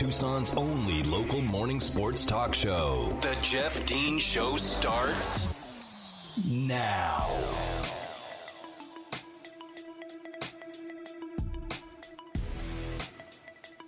[0.00, 3.14] Tucson's only local morning sports talk show.
[3.20, 7.28] The Jeff Dean Show starts now.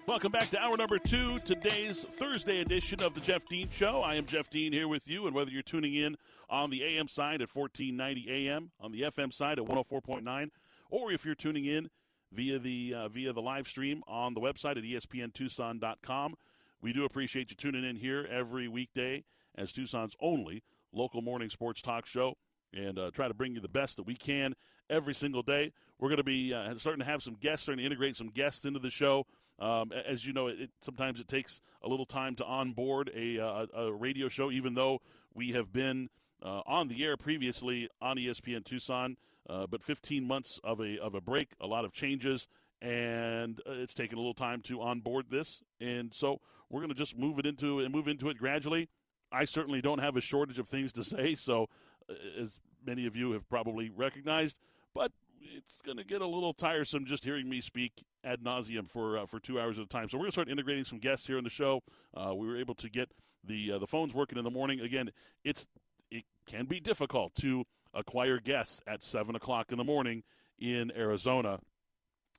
[0.07, 4.03] Welcome back to hour number two, today's Thursday edition of the Jeff Dean Show.
[4.03, 6.19] I am Jeff Dean here with you, and whether you're tuning in
[6.51, 10.51] on the AM side at 1490 AM, on the FM side at 104.9,
[10.91, 11.89] or if you're tuning in
[12.33, 16.35] via the uh, via the live stream on the website at espntucson.com,
[16.81, 19.25] we do appreciate you tuning in here every weekday
[19.57, 20.63] as Tucson's only
[20.93, 22.37] local morning sports talk show,
[22.73, 24.55] and uh, try to bring you the best that we can
[24.91, 25.73] every single day.
[25.99, 28.65] We're going to be uh, starting to have some guests, starting to integrate some guests
[28.65, 29.27] into the show.
[29.59, 33.67] Um, as you know, it, sometimes it takes a little time to onboard a, uh,
[33.75, 35.01] a radio show, even though
[35.35, 36.09] we have been
[36.43, 39.17] uh, on the air previously on ESPN Tucson.
[39.49, 42.47] Uh, but 15 months of a of a break, a lot of changes,
[42.81, 45.63] and uh, it's taken a little time to onboard this.
[45.81, 48.89] And so we're going to just move it into and move into it gradually.
[49.33, 51.69] I certainly don't have a shortage of things to say, so
[52.09, 54.59] uh, as many of you have probably recognized,
[54.95, 59.19] but it's going to get a little tiresome just hearing me speak ad nauseum for
[59.19, 60.09] uh, for two hours at a time.
[60.09, 61.83] So we're going to start integrating some guests here in the show.
[62.15, 63.11] Uh, we were able to get
[63.45, 64.81] the uh, the phones working in the morning.
[64.81, 65.11] Again,
[65.45, 65.67] it's
[66.11, 70.23] it can be difficult to acquire guests at seven o'clock in the morning
[70.59, 71.59] in Arizona.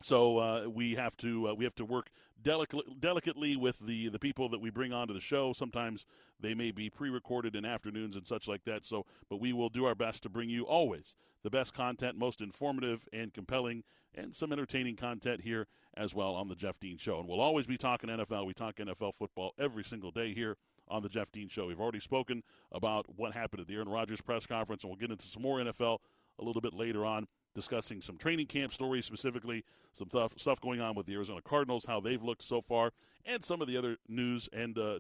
[0.02, 2.10] So uh, we have to uh, we have to work
[2.42, 5.54] delicately, delicately with the the people that we bring onto the show.
[5.54, 6.06] Sometimes
[6.40, 8.86] they may be pre-recorded in afternoons and such like that.
[8.86, 12.42] So, but we will do our best to bring you always the best content, most
[12.42, 17.20] informative and compelling, and some entertaining content here as well on the Jeff Dean Show.
[17.20, 18.46] And we'll always be talking NFL.
[18.46, 20.58] We talk NFL football every single day here
[20.94, 21.66] on the Jeff Dean Show.
[21.66, 25.10] We've already spoken about what happened at the Aaron Rodgers press conference, and we'll get
[25.10, 25.98] into some more NFL
[26.40, 30.80] a little bit later on discussing some training camp stories, specifically some th- stuff going
[30.80, 32.92] on with the Arizona Cardinals, how they've looked so far,
[33.26, 35.00] and some of the other news and uh,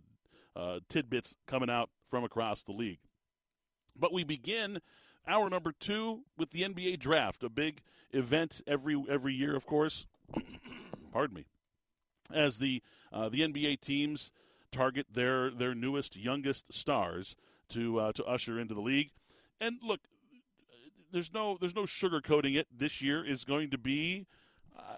[0.55, 2.99] uh, tidbits coming out from across the league.
[3.95, 4.79] But we begin
[5.27, 7.81] hour number two with the NBA draft, a big
[8.11, 10.07] event every every year, of course.
[11.11, 11.45] Pardon me,
[12.33, 12.81] as the
[13.11, 14.31] uh, the NBA teams
[14.73, 17.35] target their their newest, youngest stars
[17.69, 19.11] to uh, to usher into the league.
[19.61, 20.01] And look,
[21.11, 22.67] there's no there's no sugarcoating it.
[22.75, 24.25] This year is going to be,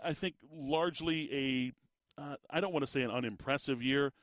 [0.03, 1.73] I think, largely
[2.17, 4.13] a uh, I don't want to say an unimpressive year.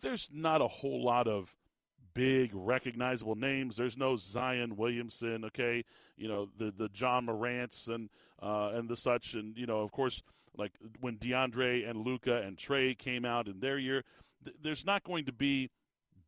[0.00, 1.54] There's not a whole lot of
[2.14, 3.76] big recognizable names.
[3.76, 5.84] There's no Zion Williamson, okay,
[6.16, 8.08] you know the the Ja Morants and
[8.42, 10.22] uh, and the such, and you know of course
[10.56, 14.04] like when DeAndre and Luka and Trae came out in their year,
[14.44, 15.70] th- there's not going to be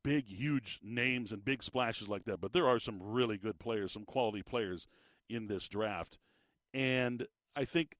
[0.02, 2.40] big, huge names and big splashes like that.
[2.40, 4.86] But there are some really good players, some quality players
[5.28, 6.18] in this draft.
[6.72, 7.96] And I think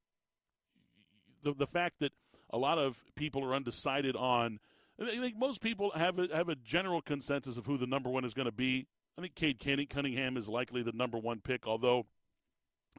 [1.42, 2.12] the the fact that
[2.50, 4.60] a lot of people are undecided on.
[5.00, 8.24] I think most people have a, have a general consensus of who the number one
[8.24, 8.86] is going to be.
[9.18, 12.06] I think Cade Cunningham is likely the number one pick, although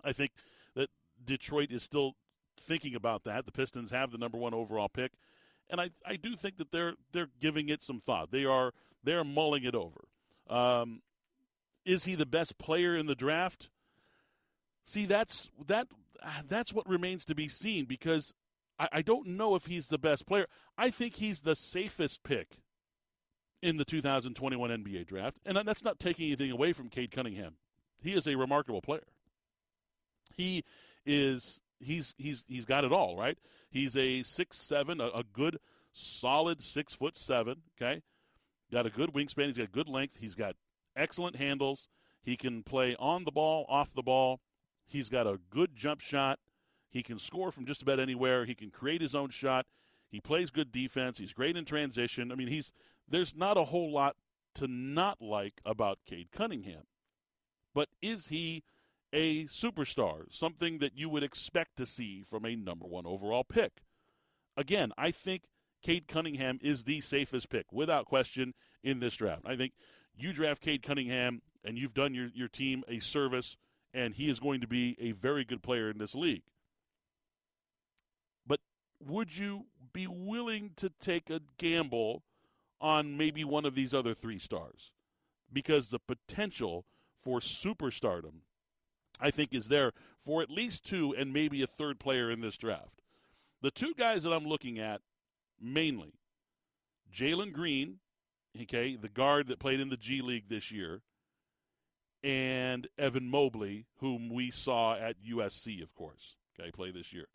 [0.03, 0.31] I think
[0.75, 0.89] that
[1.23, 2.15] Detroit is still
[2.59, 3.45] thinking about that.
[3.45, 5.13] The Pistons have the number one overall pick,
[5.69, 8.31] and I, I do think that they're they're giving it some thought.
[8.31, 8.73] They are
[9.03, 10.05] they're mulling it over.
[10.49, 11.01] Um,
[11.85, 13.69] is he the best player in the draft?
[14.83, 15.87] See, that's that
[16.47, 18.33] that's what remains to be seen because
[18.79, 20.47] I, I don't know if he's the best player.
[20.77, 22.59] I think he's the safest pick
[23.61, 27.55] in the 2021 NBA draft, and that's not taking anything away from Cade Cunningham.
[28.01, 29.07] He is a remarkable player.
[30.35, 30.63] He
[31.05, 33.37] is he's he's he's got it all right.
[33.69, 35.57] He's a six seven, a, a good
[35.91, 37.63] solid six foot seven.
[37.75, 38.01] Okay,
[38.71, 39.47] got a good wingspan.
[39.47, 40.17] He's got good length.
[40.19, 40.55] He's got
[40.95, 41.87] excellent handles.
[42.21, 44.41] He can play on the ball, off the ball.
[44.85, 46.39] He's got a good jump shot.
[46.89, 48.45] He can score from just about anywhere.
[48.45, 49.65] He can create his own shot.
[50.09, 51.19] He plays good defense.
[51.19, 52.31] He's great in transition.
[52.31, 52.71] I mean, he's
[53.07, 54.15] there's not a whole lot
[54.55, 56.83] to not like about Cade Cunningham.
[57.73, 58.63] But is he
[59.13, 60.23] a superstar?
[60.31, 63.83] Something that you would expect to see from a number one overall pick.
[64.55, 65.43] Again, I think
[65.81, 69.43] Cade Cunningham is the safest pick, without question, in this draft.
[69.45, 69.73] I think
[70.15, 73.57] you draft Cade Cunningham and you've done your, your team a service
[73.93, 76.43] and he is going to be a very good player in this league.
[78.45, 78.59] But
[79.05, 82.23] would you be willing to take a gamble
[82.79, 84.91] on maybe one of these other three stars?
[85.51, 86.85] Because the potential
[87.17, 88.41] for superstardom,
[89.19, 92.57] I think, is there for at least two and maybe a third player in this
[92.57, 93.01] draft.
[93.61, 95.01] The two guys that I'm looking at
[95.59, 96.13] mainly
[97.11, 97.99] Jalen Green,
[98.61, 101.01] okay, the guard that played in the G League this year,
[102.23, 107.27] and Evan Mobley, whom we saw at USC, of course, okay, play this year.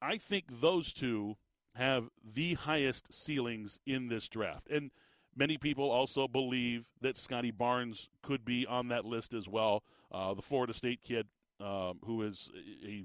[0.00, 1.36] I think those two
[1.74, 4.68] have the highest ceilings in this draft.
[4.68, 4.90] And
[5.34, 9.82] many people also believe that Scottie Barnes could be on that list as well.
[10.12, 11.26] Uh, the Florida State kid,
[11.60, 12.50] um, who is
[12.86, 13.04] a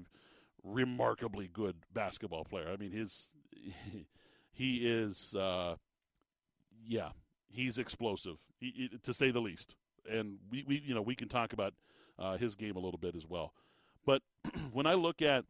[0.62, 2.68] remarkably good basketball player.
[2.68, 3.28] I mean, his
[4.52, 5.76] he is, uh,
[6.86, 7.10] yeah,
[7.48, 8.36] he's explosive,
[9.02, 9.74] to say the least.
[10.10, 11.74] And we, we, you know, we can talk about
[12.18, 13.52] uh, his game a little bit as well.
[14.04, 14.22] But
[14.72, 15.44] when I look at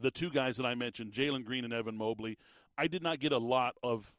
[0.00, 2.38] the two guys that I mentioned, Jalen Green and Evan Mobley,
[2.76, 4.12] I did not get a lot of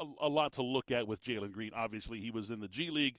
[0.00, 1.72] a, a lot to look at with Jalen Green.
[1.74, 3.16] Obviously, he was in the G League.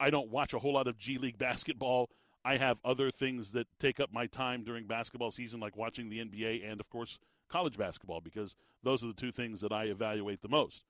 [0.00, 2.10] I don't watch a whole lot of G League basketball.
[2.44, 6.18] I have other things that take up my time during basketball season, like watching the
[6.20, 7.18] NBA and, of course,
[7.48, 10.84] college basketball, because those are the two things that I evaluate the most.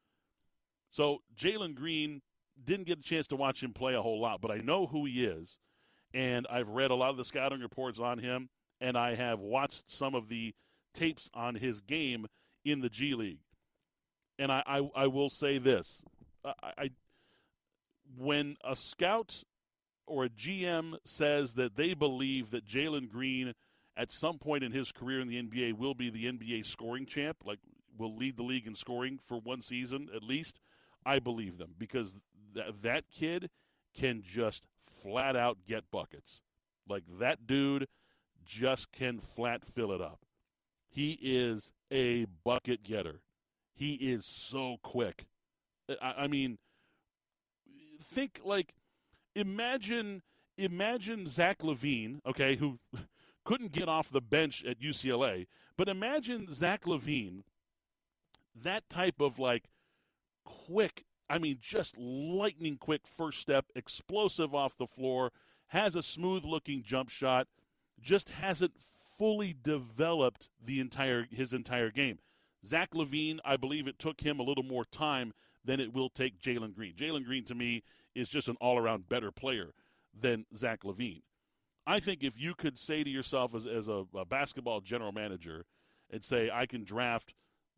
[0.90, 2.22] So Jalen Green
[2.62, 5.04] didn't get a chance to watch him play a whole lot, but I know who
[5.06, 5.58] he is,
[6.12, 8.48] and I've read a lot of the scouting reports on him,
[8.80, 10.54] and I have watched some of the
[10.94, 12.26] tapes on his game
[12.64, 13.40] in the G League.
[14.38, 16.04] And I, I, I will say this:
[16.44, 16.90] I, I
[18.16, 19.42] when a scout
[20.06, 23.54] or a GM says that they believe that Jalen Green
[23.96, 27.38] at some point in his career in the NBA will be the NBA scoring champ,
[27.44, 27.58] like
[27.98, 30.60] will lead the league in scoring for one season at least,
[31.04, 32.16] I believe them because
[32.54, 33.50] th- that kid
[33.94, 36.40] can just flat out get buckets.
[36.88, 37.88] Like that dude
[38.44, 40.20] just can flat fill it up.
[40.88, 43.20] He is a bucket getter.
[43.74, 45.26] He is so quick.
[46.00, 46.58] I, I mean,
[48.18, 48.74] think like
[49.34, 50.22] imagine
[50.56, 52.78] imagine Zach LaVine, okay, who
[53.44, 57.42] couldn't get off the bench at UCLA, but imagine Zach LaVine,
[58.60, 59.68] that type of like
[60.44, 65.30] quick, I mean, just lightning quick first step, explosive off the floor,
[65.68, 67.46] has a smooth looking jump shot,
[68.00, 68.72] just hasn't
[69.16, 72.18] fully developed the entire his entire game.
[72.66, 75.32] Zach LaVine, I believe it took him a little more time
[75.64, 76.94] than it will take Jalen Green.
[76.94, 77.84] Jalen Green to me
[78.18, 79.72] is just an all around better player
[80.18, 81.22] than Zach LaVine.
[81.86, 85.64] I think if you could say to yourself as, as a, a basketball general manager
[86.10, 87.32] and say, I can draft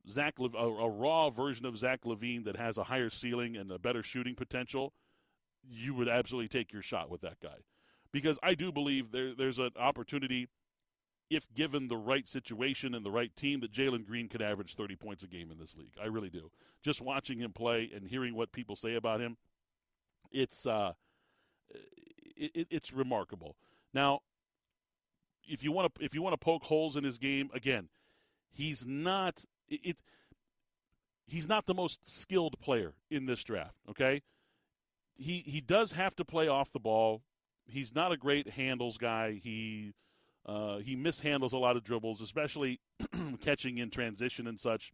[0.08, 3.78] Zach a, a, raw version of Zach LaVine that has a higher ceiling and a
[3.78, 4.94] better shooting potential,
[5.68, 7.58] you would absolutely take your shot with that guy.
[8.12, 10.48] Because I do believe there, there's an opportunity,
[11.28, 14.96] if given the right situation and the right team, that Jalen Green could average 30
[14.96, 15.94] points a game in this league.
[16.02, 16.50] I really do.
[16.82, 19.36] Just watching him play and hearing what people say about him,
[20.30, 20.92] it's uh,
[22.36, 23.56] it, it's remarkable.
[23.92, 24.20] Now,
[25.46, 27.88] if you want to if you want to poke holes in his game, again,
[28.50, 29.96] he's not it,
[31.26, 33.76] he's not the most skilled player in this draft.
[33.88, 34.22] Okay,
[35.16, 37.22] he he does have to play off the ball.
[37.66, 39.40] He's not a great handles guy.
[39.42, 39.94] He
[40.46, 42.80] uh, he mishandles a lot of dribbles, especially
[43.40, 44.92] catching in transition and such,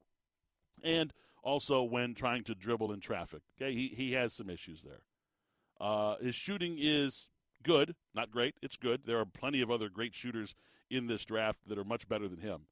[0.83, 1.13] and
[1.43, 3.43] also when trying to dribble in traffic.
[3.61, 5.03] Okay, he he has some issues there.
[5.81, 7.29] Uh, his shooting is
[7.63, 8.55] good, not great.
[8.63, 9.03] It's good.
[9.05, 10.55] There are plenty of other great shooters
[10.91, 12.63] in this draft that are much better than him.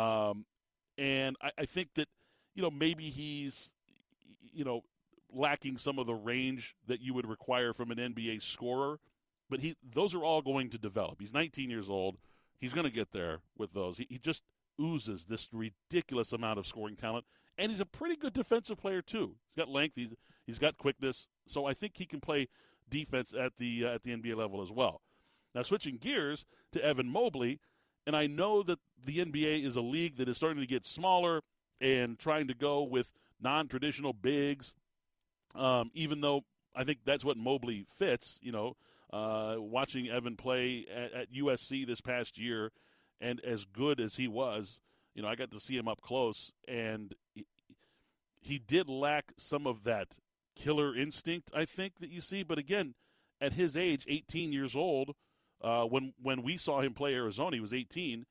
[0.00, 0.46] Um,
[0.98, 2.08] and I, I think that
[2.54, 3.70] you know maybe he's
[4.52, 4.82] you know
[5.32, 8.98] lacking some of the range that you would require from an NBA scorer.
[9.48, 11.20] But he those are all going to develop.
[11.20, 12.16] He's 19 years old.
[12.58, 13.98] He's going to get there with those.
[13.98, 14.42] He, he just
[14.80, 17.26] oozes this ridiculous amount of scoring talent,
[17.56, 19.36] and he's a pretty good defensive player too.
[19.54, 19.96] He's got length.
[19.96, 20.14] He's
[20.46, 21.28] he's got quickness.
[21.46, 22.48] So I think he can play
[22.88, 25.00] defense at the uh, at the NBA level as well.
[25.54, 27.60] Now switching gears to Evan Mobley,
[28.06, 31.42] and I know that the NBA is a league that is starting to get smaller
[31.80, 33.10] and trying to go with
[33.40, 34.74] non-traditional bigs.
[35.54, 38.76] Um, even though I think that's what Mobley fits, you know,
[39.12, 42.72] uh, watching Evan play at, at USC this past year,
[43.20, 44.80] and as good as he was,
[45.14, 47.46] you know, I got to see him up close, and he,
[48.40, 50.18] he did lack some of that
[50.56, 52.42] killer instinct, I think, that you see.
[52.42, 52.94] But again,
[53.40, 55.14] at his age, 18 years old,
[55.62, 58.26] uh, when when we saw him play Arizona, he was 18.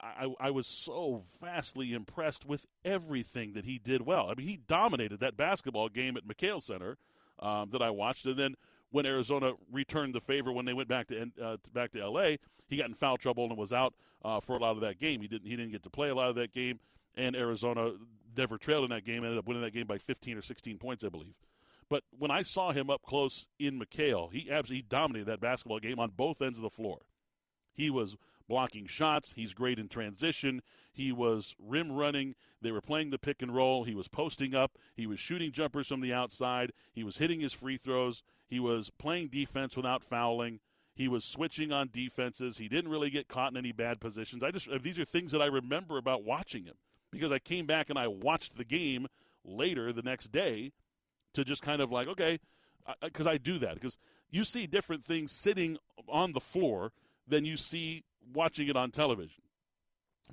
[0.00, 4.28] I, I was so vastly impressed with everything that he did well.
[4.28, 6.98] I mean, he dominated that basketball game at McKale Center
[7.38, 8.56] um, that I watched, and then
[8.90, 12.76] when Arizona returned the favor when they went back to uh, back to L.A., he
[12.76, 15.20] got in foul trouble and was out uh, for a lot of that game.
[15.20, 16.80] He didn't he didn't get to play a lot of that game,
[17.14, 17.92] and Arizona
[18.36, 19.24] never trailed in that game.
[19.24, 21.34] Ended up winning that game by 15 or 16 points, I believe.
[21.88, 25.98] But when I saw him up close in McKale, he absolutely dominated that basketball game
[25.98, 27.02] on both ends of the floor.
[27.74, 28.16] He was
[28.48, 29.32] blocking shots.
[29.34, 30.62] He's great in transition.
[30.92, 32.34] He was rim running.
[32.60, 33.84] They were playing the pick and roll.
[33.84, 34.78] He was posting up.
[34.94, 36.72] He was shooting jumpers from the outside.
[36.92, 38.22] He was hitting his free throws.
[38.46, 40.60] He was playing defense without fouling.
[40.94, 42.58] He was switching on defenses.
[42.58, 44.42] He didn't really get caught in any bad positions.
[44.42, 46.74] I just these are things that I remember about watching him
[47.12, 49.06] because I came back and I watched the game
[49.44, 50.72] later the next day
[51.34, 52.40] to just kind of like okay,
[53.02, 53.96] because I, I do that because
[54.30, 55.78] you see different things sitting
[56.08, 56.92] on the floor
[57.28, 59.42] than you see watching it on television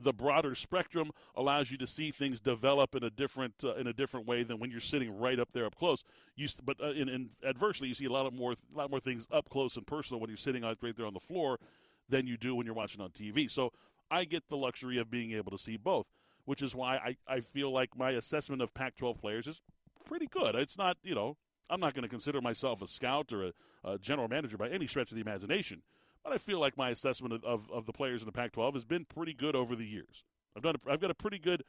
[0.01, 3.93] the broader spectrum allows you to see things develop in a different uh, in a
[3.93, 6.03] different way than when you're sitting right up there up close.
[6.35, 8.99] You but uh, in, in, adversely, you see a lot of more a lot more
[8.99, 11.59] things up close and personal when you're sitting right there on the floor
[12.07, 13.49] than you do when you're watching on TV.
[13.49, 13.71] So
[14.09, 16.07] I get the luxury of being able to see both,
[16.49, 19.61] which is why I, I feel like my assessment of Pac-12 players is
[20.05, 20.55] pretty good.
[20.55, 21.37] It's not you know
[21.69, 23.53] I'm not going to consider myself a scout or a,
[23.83, 25.83] a general manager by any stretch of the imagination
[26.23, 28.85] but I feel like my assessment of, of, of the players in the Pac-12 has
[28.85, 30.23] been pretty good over the years.
[30.55, 31.63] I've done a, I've got a pretty good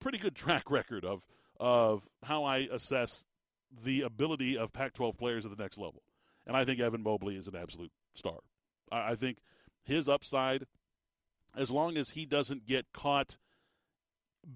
[0.00, 1.26] pretty good track record of
[1.60, 3.24] of how I assess
[3.84, 6.02] the ability of Pac-12 players at the next level,
[6.46, 8.38] and I think Evan Mobley is an absolute star.
[8.90, 9.38] I, I think
[9.84, 10.66] his upside,
[11.56, 13.36] as long as he doesn't get caught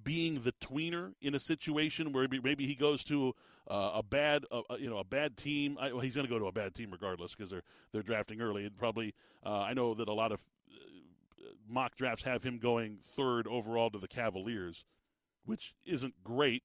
[0.05, 3.35] being the tweener in a situation where maybe he goes to
[3.71, 5.77] uh, a bad, uh, uh, you know, a bad team.
[5.81, 8.41] I, well, he's going to go to a bad team regardless because they're they're drafting
[8.41, 8.65] early.
[8.65, 12.99] And probably, uh, I know that a lot of uh, mock drafts have him going
[13.03, 14.85] third overall to the Cavaliers,
[15.45, 16.63] which isn't great.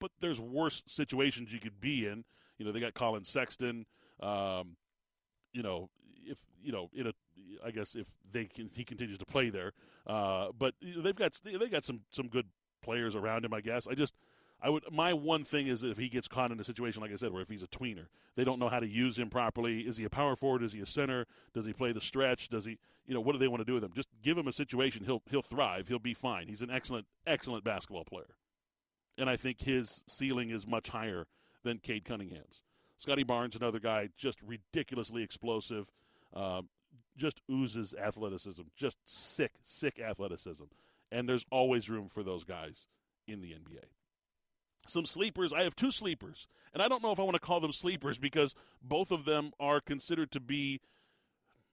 [0.00, 2.24] But there's worse situations you could be in.
[2.58, 3.86] You know, they got Collin Sexton.
[4.20, 4.76] Um,
[5.52, 5.88] you know,
[6.26, 7.12] if you know, in a,
[7.64, 9.72] I guess if they can, he continues to play there.
[10.06, 12.46] Uh, but they've got they got some some good
[12.84, 13.54] players around him.
[13.54, 14.14] I guess I just
[14.62, 17.16] I would my one thing is if he gets caught in a situation like I
[17.16, 19.80] said where if he's a tweener, they don't know how to use him properly.
[19.80, 20.62] Is he a power forward?
[20.62, 21.26] Is he a center?
[21.54, 22.48] Does he play the stretch?
[22.48, 23.92] Does he you know what do they want to do with him?
[23.94, 25.88] Just give him a situation, he'll he'll thrive.
[25.88, 26.46] He'll be fine.
[26.46, 28.36] He's an excellent excellent basketball player,
[29.18, 31.26] and I think his ceiling is much higher
[31.62, 32.62] than Cade Cunningham's.
[32.96, 35.90] Scottie Barnes, another guy, just ridiculously explosive.
[36.32, 36.62] Uh,
[37.16, 40.64] just oozes athleticism, just sick, sick athleticism
[41.14, 42.88] and there's always room for those guys
[43.28, 43.84] in the NBA.
[44.86, 47.60] Some sleepers, I have two sleepers, and I don't know if I want to call
[47.60, 50.80] them sleepers because both of them are considered to be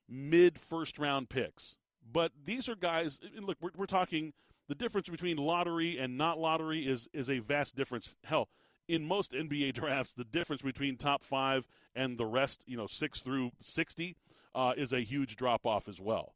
[0.07, 1.75] mid first round picks.
[2.10, 4.31] But these are guys, look, we're, we're talking
[4.69, 8.15] the difference between lottery and not lottery is, is a vast difference.
[8.24, 8.48] Hell,
[8.88, 13.19] in most NBA drafts, the difference between top five and the rest, you know, six
[13.19, 14.15] through 60,
[14.53, 16.36] uh, is a huge drop off as well.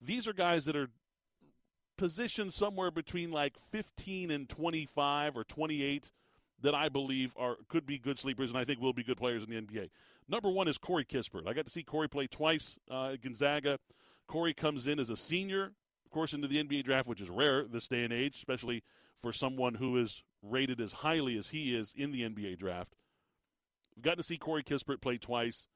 [0.00, 0.88] These are guys that are
[2.02, 6.10] positions somewhere between like 15 and 25 or 28
[6.60, 9.44] that I believe are could be good sleepers and I think will be good players
[9.44, 9.88] in the NBA.
[10.28, 11.46] Number one is Corey Kispert.
[11.46, 13.78] I got to see Corey play twice uh, at Gonzaga.
[14.26, 17.68] Corey comes in as a senior, of course, into the NBA draft, which is rare
[17.68, 18.82] this day and age, especially
[19.20, 22.96] for someone who is rated as highly as he is in the NBA draft.
[23.96, 25.68] I've got to see Corey Kispert play twice.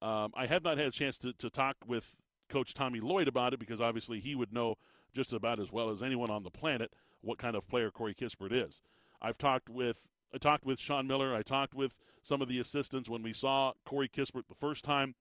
[0.00, 2.16] Um, I have not had a chance to, to talk with
[2.48, 4.76] Coach Tommy Lloyd about it because obviously he would know
[5.14, 8.52] just about as well as anyone on the planet what kind of player Corey Kispert
[8.52, 8.80] is.
[9.22, 11.34] I've talked with I talked with Sean Miller.
[11.34, 15.14] I talked with some of the assistants when we saw Corey Kispert the first time.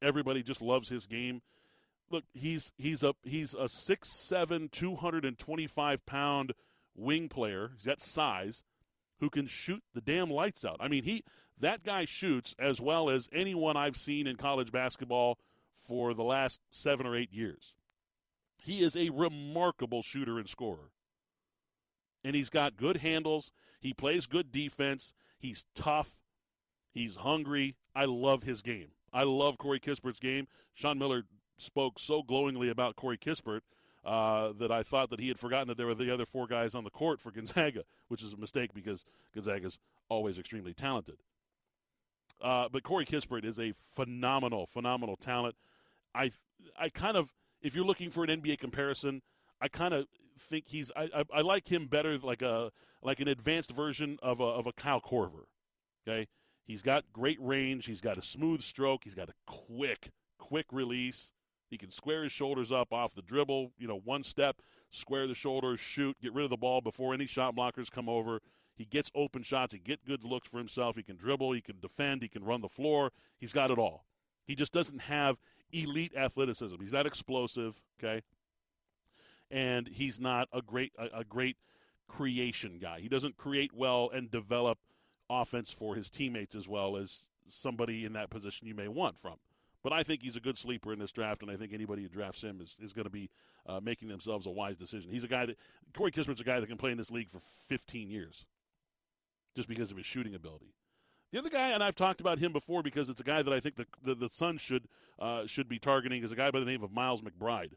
[0.00, 1.42] Everybody just loves his game.
[2.10, 6.52] Look, he's he's a he's a 6'7", 225 pound
[6.94, 7.72] wing player.
[7.74, 8.62] He's got size,
[9.20, 10.76] who can shoot the damn lights out.
[10.80, 11.24] I mean, he
[11.58, 15.38] that guy shoots as well as anyone I've seen in college basketball
[15.86, 17.74] for the last seven or eight years.
[18.62, 20.90] He is a remarkable shooter and scorer.
[22.24, 23.50] And he's got good handles.
[23.80, 25.14] He plays good defense.
[25.38, 26.18] He's tough.
[26.92, 27.76] He's hungry.
[27.94, 28.88] I love his game.
[29.12, 30.46] I love Corey Kispert's game.
[30.74, 31.24] Sean Miller
[31.58, 33.60] spoke so glowingly about Corey Kispert
[34.04, 36.74] uh, that I thought that he had forgotten that there were the other four guys
[36.74, 41.16] on the court for Gonzaga, which is a mistake because Gonzaga's always extremely talented.
[42.40, 45.54] Uh, but Corey Kispert is a phenomenal, phenomenal talent.
[46.14, 46.32] I
[46.78, 49.22] I kind of if you're looking for an NBA comparison,
[49.60, 50.06] I kind of
[50.38, 52.70] think he's I, I, I like him better like a
[53.02, 55.44] like an advanced version of a of a Kyle Korver.
[56.06, 56.28] Okay,
[56.64, 57.86] he's got great range.
[57.86, 59.04] He's got a smooth stroke.
[59.04, 61.30] He's got a quick quick release.
[61.70, 63.72] He can square his shoulders up off the dribble.
[63.78, 64.56] You know, one step,
[64.90, 68.40] square the shoulders, shoot, get rid of the ball before any shot blockers come over.
[68.74, 69.72] He gets open shots.
[69.72, 70.96] He get good looks for himself.
[70.96, 71.52] He can dribble.
[71.52, 72.22] He can defend.
[72.22, 73.12] He can run the floor.
[73.38, 74.04] He's got it all.
[74.44, 75.38] He just doesn't have
[75.72, 76.76] elite athleticism.
[76.80, 78.22] He's not explosive, okay?
[79.50, 81.56] And he's not a great a, a great
[82.08, 83.00] creation guy.
[83.00, 84.78] He doesn't create well and develop
[85.30, 89.36] offense for his teammates as well as somebody in that position you may want from.
[89.82, 92.08] But I think he's a good sleeper in this draft, and I think anybody who
[92.08, 93.30] drafts him is, is going to be
[93.66, 95.10] uh, making themselves a wise decision.
[95.10, 95.56] He's a guy that
[95.96, 98.44] Corey Kispert's a guy that can play in this league for 15 years,
[99.56, 100.74] just because of his shooting ability.
[101.32, 103.58] The other guy, and I've talked about him before because it's a guy that I
[103.58, 104.86] think the the, the Suns should
[105.18, 107.72] uh, should be targeting, is a guy by the name of Miles McBride.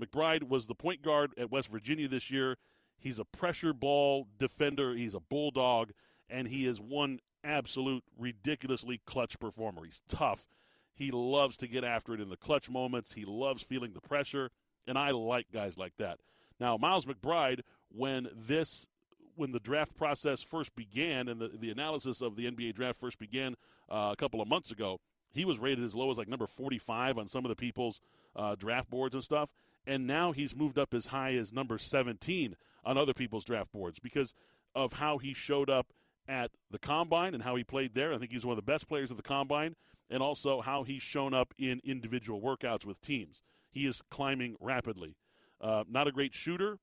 [0.00, 2.56] McBride was the point guard at West Virginia this year.
[2.98, 4.94] He's a pressure ball defender.
[4.94, 5.92] He's a bulldog,
[6.28, 9.84] and he is one absolute ridiculously clutch performer.
[9.84, 10.48] He's tough.
[10.92, 13.12] He loves to get after it in the clutch moments.
[13.12, 14.50] He loves feeling the pressure,
[14.86, 16.18] and I like guys like that.
[16.58, 18.88] Now, Miles McBride, when this
[19.36, 23.18] when the draft process first began and the, the analysis of the NBA draft first
[23.18, 23.54] began
[23.90, 24.98] uh, a couple of months ago,
[25.32, 28.00] he was rated as low as like number 45 on some of the people's
[28.34, 29.50] uh, draft boards and stuff.
[29.86, 33.98] And now he's moved up as high as number 17 on other people's draft boards
[33.98, 34.34] because
[34.74, 35.92] of how he showed up
[36.28, 38.12] at the combine and how he played there.
[38.12, 39.76] I think he's one of the best players of the combine,
[40.10, 43.42] and also how he's shown up in individual workouts with teams.
[43.70, 45.16] He is climbing rapidly.
[45.60, 46.78] Uh, not a great shooter,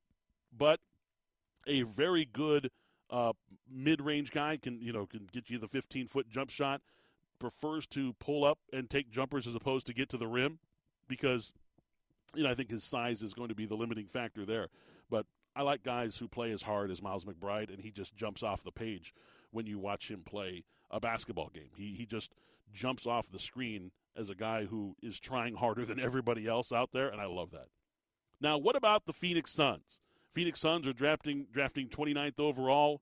[0.55, 0.79] but
[1.67, 2.69] a very good
[3.09, 3.33] uh,
[3.69, 4.57] mid-range guy.
[4.57, 6.81] Can you know can get you the 15-foot jump shot.
[7.39, 10.59] Prefers to pull up and take jumpers as opposed to get to the rim
[11.07, 11.51] because
[12.35, 14.69] you know I think his size is going to be the limiting factor there.
[15.09, 18.43] But I like guys who play as hard as Miles McBride, and he just jumps
[18.43, 19.13] off the page
[19.51, 21.69] when you watch him play a basketball game.
[21.75, 22.31] He he just
[22.73, 26.91] jumps off the screen as a guy who is trying harder than everybody else out
[26.91, 27.67] there, and I love that.
[28.39, 30.01] Now, what about the Phoenix Suns?
[30.33, 33.01] Phoenix Suns are drafting drafting 29th overall.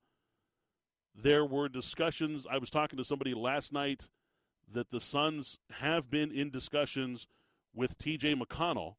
[1.15, 2.45] There were discussions.
[2.49, 4.09] I was talking to somebody last night
[4.71, 7.27] that the Suns have been in discussions
[7.73, 8.95] with TJ McConnell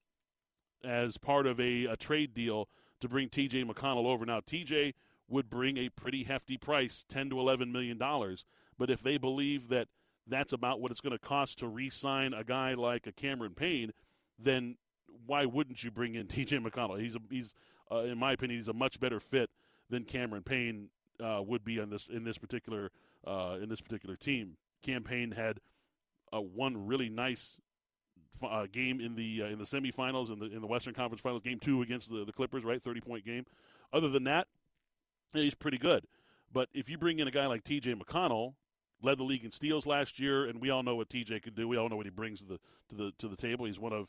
[0.84, 2.68] as part of a, a trade deal
[3.00, 4.26] to bring TJ McConnell over.
[4.26, 4.94] Now, TJ
[5.28, 8.44] would bring a pretty hefty price, 10 to 11 million dollars,
[8.78, 9.88] but if they believe that
[10.26, 13.92] that's about what it's going to cost to re-sign a guy like a Cameron Payne,
[14.38, 14.76] then
[15.26, 17.00] why wouldn't you bring in TJ McConnell?
[17.00, 17.54] He's a, he's
[17.92, 19.50] uh, in my opinion, he's a much better fit
[19.90, 20.88] than Cameron Payne
[21.20, 22.90] uh, would be on this in this particular
[23.26, 24.56] uh, in this particular team.
[24.82, 25.58] Cam Payne had
[26.32, 27.58] one really nice
[28.42, 31.42] uh, game in the uh, in the semifinals in the in the Western Conference Finals,
[31.42, 33.44] game two against the, the Clippers, right, thirty point game.
[33.92, 34.48] Other than that,
[35.32, 36.06] he's pretty good.
[36.52, 37.94] But if you bring in a guy like T.J.
[37.94, 38.54] McConnell,
[39.02, 41.40] led the league in steals last year, and we all know what T.J.
[41.40, 41.66] can do.
[41.66, 43.66] We all know what he brings to the to the to the table.
[43.66, 44.08] He's one of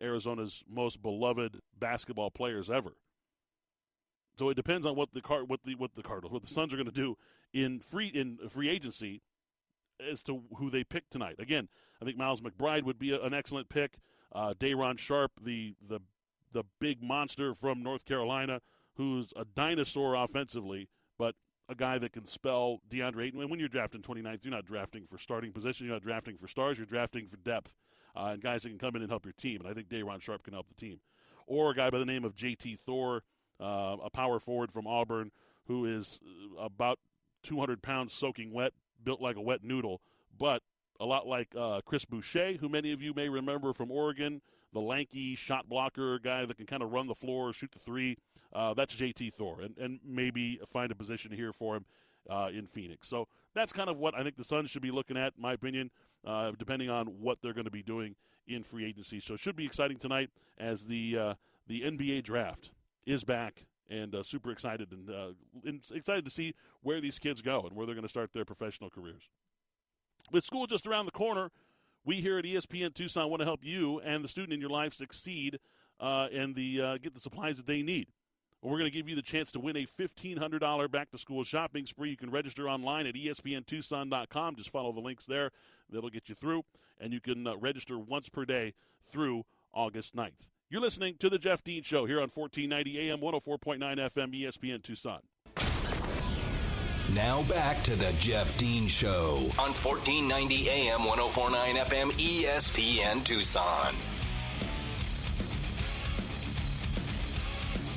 [0.00, 2.92] Arizona's most beloved basketball players ever.
[4.36, 6.72] So it depends on what the car, what the what the Cardinals, what the Suns
[6.72, 7.16] are going to do
[7.52, 9.22] in free in free agency
[10.10, 11.36] as to who they pick tonight.
[11.38, 11.68] Again,
[12.00, 13.98] I think Miles McBride would be a, an excellent pick.
[14.34, 16.00] Uh, Day'Ron Sharpe, the the
[16.52, 18.60] the big monster from North Carolina,
[18.96, 21.34] who's a dinosaur offensively, but
[21.68, 23.40] a guy that can spell DeAndre Ayton.
[23.40, 25.86] And when you're drafting 29th, you're not drafting for starting position.
[25.86, 26.76] You're not drafting for stars.
[26.76, 27.74] You're drafting for depth
[28.14, 29.60] uh, and guys that can come in and help your team.
[29.60, 31.00] And I think Day'Ron Sharpe can help the team.
[31.46, 32.76] Or a guy by the name of J.T.
[32.76, 33.22] Thor,
[33.62, 35.30] uh, a power forward from Auburn,
[35.66, 36.20] who is
[36.58, 36.98] uh, about
[37.42, 38.72] 200 pounds soaking wet,
[39.02, 40.00] built like a wet noodle,
[40.38, 40.62] but
[41.00, 44.40] a lot like uh, Chris Boucher, who many of you may remember from Oregon,
[44.72, 48.16] the lanky shot blocker guy that can kind of run the floor, shoot the three.
[48.52, 51.84] Uh, that's JT Thor, and, and maybe find a position here for him
[52.30, 53.08] uh, in Phoenix.
[53.08, 55.52] So that's kind of what I think the Suns should be looking at, in my
[55.52, 55.90] opinion,
[56.26, 58.14] uh, depending on what they're going to be doing
[58.46, 59.20] in free agency.
[59.20, 61.34] So it should be exciting tonight as the uh,
[61.66, 62.70] the NBA draft
[63.06, 65.10] is back and uh, super excited and,
[65.64, 68.44] and excited to see where these kids go and where they're going to start their
[68.44, 69.28] professional careers.
[70.30, 71.50] With school just around the corner,
[72.04, 74.94] we here at ESPN Tucson want to help you and the student in your life
[74.94, 75.58] succeed
[76.00, 78.08] uh, and the uh, get the supplies that they need.
[78.62, 81.84] We're going to give you the chance to win a $1,500 back to school shopping
[81.84, 82.10] spree.
[82.10, 84.54] You can register online at espntucson.com.
[84.54, 85.50] Just follow the links there,
[85.90, 86.62] that'll get you through.
[87.00, 90.51] And you can uh, register once per day through August 9th.
[90.72, 95.20] You're listening to The Jeff Dean Show here on 1490 AM, 104.9 FM, ESPN Tucson.
[97.12, 103.94] Now back to the Jeff Dean Show on 1490 AM 1049 FM ESPN Tucson.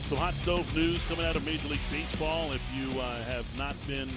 [0.09, 2.51] Some hot stove news coming out of Major League Baseball.
[2.51, 4.09] If you uh, have not been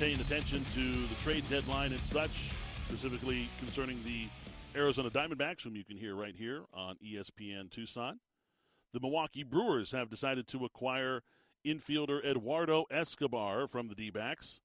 [0.00, 2.50] paying attention to the trade deadline and such,
[2.88, 4.26] specifically concerning the
[4.74, 8.20] Arizona Diamondbacks, whom you can hear right here on ESPN Tucson,
[8.92, 11.22] the Milwaukee Brewers have decided to acquire
[11.66, 14.60] infielder Eduardo Escobar from the D backs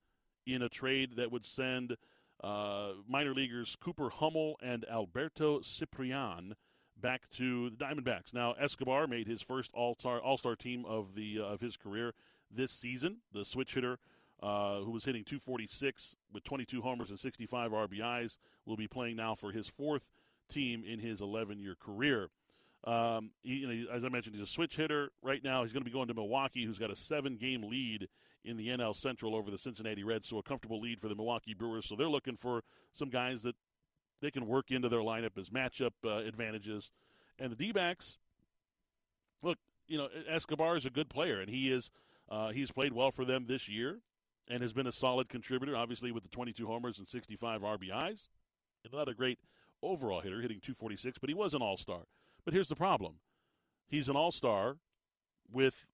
[0.46, 1.98] in a trade that would send
[2.44, 6.56] uh, minor leaguers Cooper Hummel and Alberto Ciprian
[7.00, 8.34] back to the Diamondbacks.
[8.34, 12.14] Now Escobar made his first All-Star All-Star team of the uh, of his career
[12.50, 13.18] this season.
[13.34, 14.00] The switch hitter,
[14.42, 19.36] uh, who was hitting 246 with 22 homers and 65 RBIs, will be playing now
[19.36, 20.12] for his fourth
[20.50, 22.30] team in his 11-year career.
[22.84, 25.64] Um, he, you know, as I mentioned, he's a switch hitter right now.
[25.64, 28.08] He's going to be going to Milwaukee, who's got a seven-game lead
[28.46, 30.28] in the NL Central over the Cincinnati Reds.
[30.28, 31.88] So a comfortable lead for the Milwaukee Brewers.
[31.88, 33.56] So they're looking for some guys that
[34.22, 36.92] they can work into their lineup as matchup uh, advantages.
[37.40, 38.18] And the D backs,
[39.42, 41.92] look, you know, Escobar is a good player, and he is
[42.30, 44.00] uh, he's played well for them this year
[44.48, 48.30] and has been a solid contributor, obviously, with the 22 homers and 65 RBIs.
[48.84, 49.40] And not a great
[49.84, 52.02] overall hitter, hitting 246, but he was an all star.
[52.46, 53.16] But here's the problem
[53.90, 54.78] he's an all star
[55.52, 55.86] with,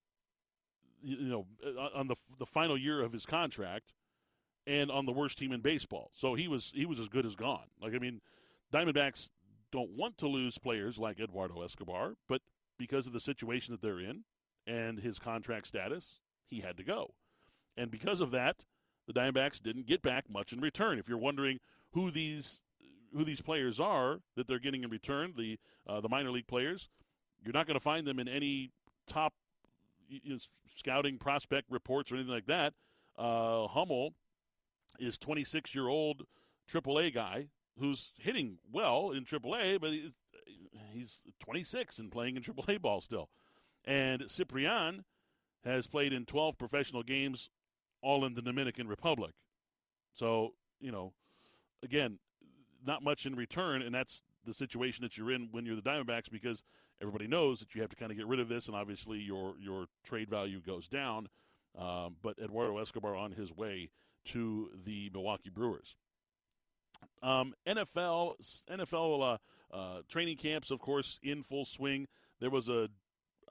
[1.01, 3.93] you know, uh, on the, the final year of his contract
[4.65, 6.11] and on the worst team in baseball.
[6.13, 7.65] So he was he was as good as gone.
[7.81, 8.21] Like I mean,
[8.73, 9.29] Diamondbacks
[9.71, 12.41] don't want to lose players like Eduardo Escobar, but
[12.77, 14.23] because of the situation that they're in
[14.67, 17.13] and his contract status, he had to go.
[17.77, 18.65] And because of that,
[19.07, 20.99] the Diamondbacks didn't get back much in return.
[20.99, 21.59] If you're wondering
[21.91, 22.61] who these
[23.15, 26.89] who these players are that they're getting in return, the uh, the minor league players,
[27.43, 28.71] you're not going to find them in any
[29.07, 29.33] top
[30.07, 30.39] you know,
[30.75, 32.73] scouting prospect reports or anything like that.
[33.17, 34.13] Uh, Hummel
[34.99, 36.23] is 26 year old
[36.71, 37.47] AAA guy
[37.79, 40.11] who's hitting well in AAA, but he's,
[40.91, 43.29] he's 26 and playing in AAA ball still.
[43.85, 45.03] And Ciprian
[45.65, 47.49] has played in 12 professional games,
[48.03, 49.31] all in the Dominican Republic.
[50.13, 51.13] So, you know,
[51.81, 52.19] again,
[52.85, 56.29] not much in return, and that's the situation that you're in when you're the Diamondbacks
[56.29, 56.63] because
[57.01, 59.55] everybody knows that you have to kind of get rid of this, and obviously your
[59.59, 61.29] your trade value goes down.
[61.77, 63.89] Um, but Eduardo Escobar on his way
[64.25, 65.95] to the Milwaukee Brewers.
[67.23, 68.35] Um, NFL
[68.69, 69.39] NFL
[69.73, 72.07] uh, uh, training camps, of course, in full swing.
[72.39, 72.89] There was a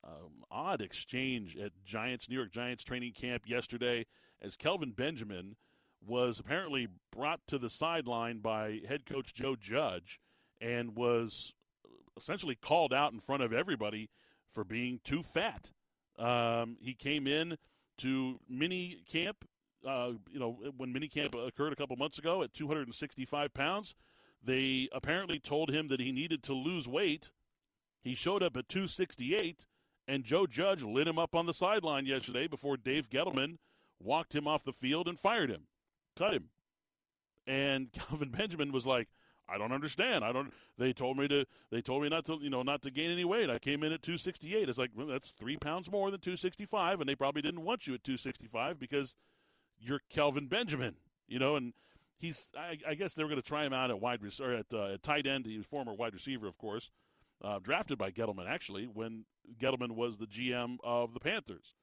[0.05, 4.07] um, odd exchange at Giants New York Giants training camp yesterday
[4.43, 5.57] as Kelvin Benjamin
[6.05, 10.21] was apparently brought to the sideline by head coach Joe Judge
[10.61, 11.55] and was
[12.17, 14.11] essentially called out in front of everybody
[14.51, 15.71] for being too fat.
[16.19, 17.57] Um, he came in
[17.99, 19.45] to mini camp
[19.87, 23.95] uh, you know, when minicamp occurred a couple months ago at 265 pounds,
[24.43, 27.31] they apparently told him that he needed to lose weight.
[28.03, 29.67] He showed up at 268,
[30.09, 33.59] and Joe Judge lit him up on the sideline yesterday before Dave Gettleman
[34.03, 35.63] walked him off the field and fired him,
[36.17, 36.49] cut him.
[37.47, 39.09] And Kelvin Benjamin was like,
[39.49, 40.25] I don't understand.
[40.25, 40.53] I don't.
[40.79, 41.45] They told me to.
[41.71, 42.39] They told me not to.
[42.41, 43.51] You know, not to gain any weight.
[43.51, 44.69] I came in at 268.
[44.69, 47.95] It's like well, that's three pounds more than 265, and they probably didn't want you
[47.95, 49.17] at 265 because
[49.79, 50.95] you're Kelvin Benjamin,
[51.27, 51.75] you know, and
[52.17, 54.67] he's I, I guess they were going to try him out at wide receiver at,
[54.73, 55.45] uh, at tight end.
[55.45, 56.91] He was former wide receiver, of course,
[57.45, 59.25] uh, drafted by Gettleman actually when
[59.61, 61.75] Gettleman was the GM of the Panthers.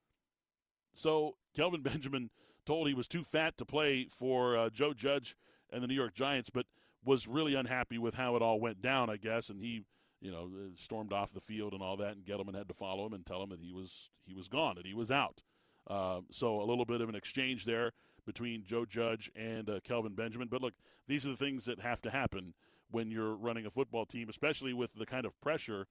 [0.93, 2.29] So Kelvin Benjamin
[2.65, 5.35] told he was too fat to play for uh, Joe Judge
[5.71, 6.65] and the New York Giants, but
[7.03, 9.83] was really unhappy with how it all went down, I guess, and he
[10.21, 13.13] you know stormed off the field and all that, and Gettleman had to follow him
[13.13, 15.41] and tell him that he was he was gone, that he was out.
[15.89, 17.93] Uh, so a little bit of an exchange there
[18.25, 20.49] between Joe Judge and uh, Kelvin Benjamin.
[20.51, 20.73] But look,
[21.07, 22.53] these are the things that have to happen
[22.91, 25.87] when you're running a football team, especially with the kind of pressure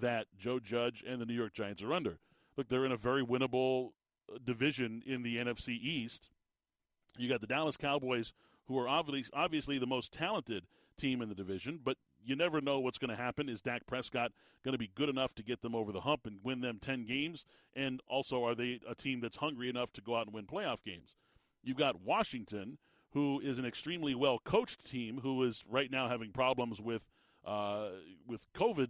[0.00, 2.18] that Joe Judge and the New York Giants are under.
[2.56, 4.01] Look, they're in a very winnable uh,
[4.44, 6.30] division in the NFC East.
[7.16, 8.32] You got the Dallas Cowboys,
[8.66, 10.64] who are obviously obviously the most talented
[10.96, 13.48] team in the division, but you never know what's going to happen.
[13.48, 14.32] Is Dak Prescott
[14.64, 17.04] going to be good enough to get them over the hump and win them 10
[17.04, 17.44] games?
[17.74, 20.82] And also, are they a team that's hungry enough to go out and win playoff
[20.84, 21.16] games?
[21.62, 22.78] You've got Washington,
[23.10, 27.02] who is an extremely well coached team, who is right now having problems with
[27.44, 27.88] uh,
[28.26, 28.88] with COVID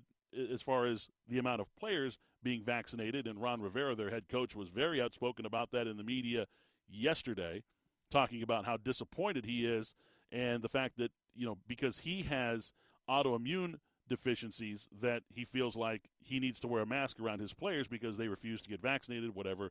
[0.53, 3.27] as far as the amount of players being vaccinated.
[3.27, 6.47] And Ron Rivera, their head coach, was very outspoken about that in the media
[6.89, 7.63] yesterday,
[8.11, 9.95] talking about how disappointed he is
[10.31, 12.73] and the fact that you know because he has
[13.09, 13.75] autoimmune
[14.09, 18.17] deficiencies that he feels like he needs to wear a mask around his players because
[18.17, 19.71] they refuse to get vaccinated, whatever,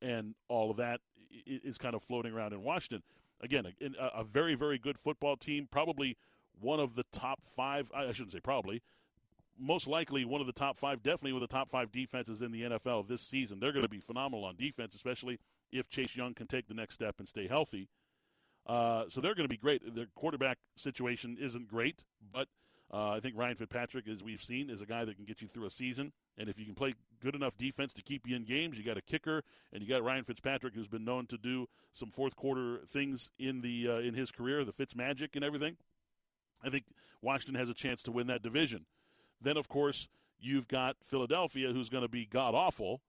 [0.00, 1.00] and all of that
[1.46, 3.02] is kind of floating around in Washington.
[3.40, 6.16] Again, a, a very, very good football team, probably
[6.60, 8.82] one of the top five, I shouldn't say probably,
[9.58, 12.52] most likely one of the top five, definitely one of the top five defenses in
[12.52, 13.60] the NFL this season.
[13.60, 15.38] They're going to be phenomenal on defense, especially
[15.70, 17.88] if Chase Young can take the next step and stay healthy.
[18.66, 19.94] Uh, so they're going to be great.
[19.94, 22.48] Their quarterback situation isn't great, but–
[22.92, 25.48] uh, I think Ryan Fitzpatrick, as we've seen, is a guy that can get you
[25.48, 26.12] through a season.
[26.36, 28.98] And if you can play good enough defense to keep you in games, you got
[28.98, 32.80] a kicker, and you got Ryan Fitzpatrick, who's been known to do some fourth quarter
[32.86, 35.76] things in the uh, in his career, the Fitz magic and everything.
[36.62, 36.84] I think
[37.22, 38.84] Washington has a chance to win that division.
[39.42, 43.00] Then, of course, you've got Philadelphia, who's going to be god awful.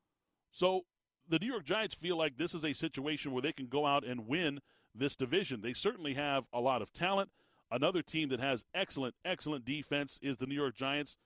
[0.51, 0.85] So
[1.27, 4.03] the New York Giants feel like this is a situation where they can go out
[4.03, 4.59] and win
[4.93, 5.61] this division.
[5.61, 7.29] They certainly have a lot of talent.
[7.71, 11.17] Another team that has excellent, excellent defense is the New York Giants.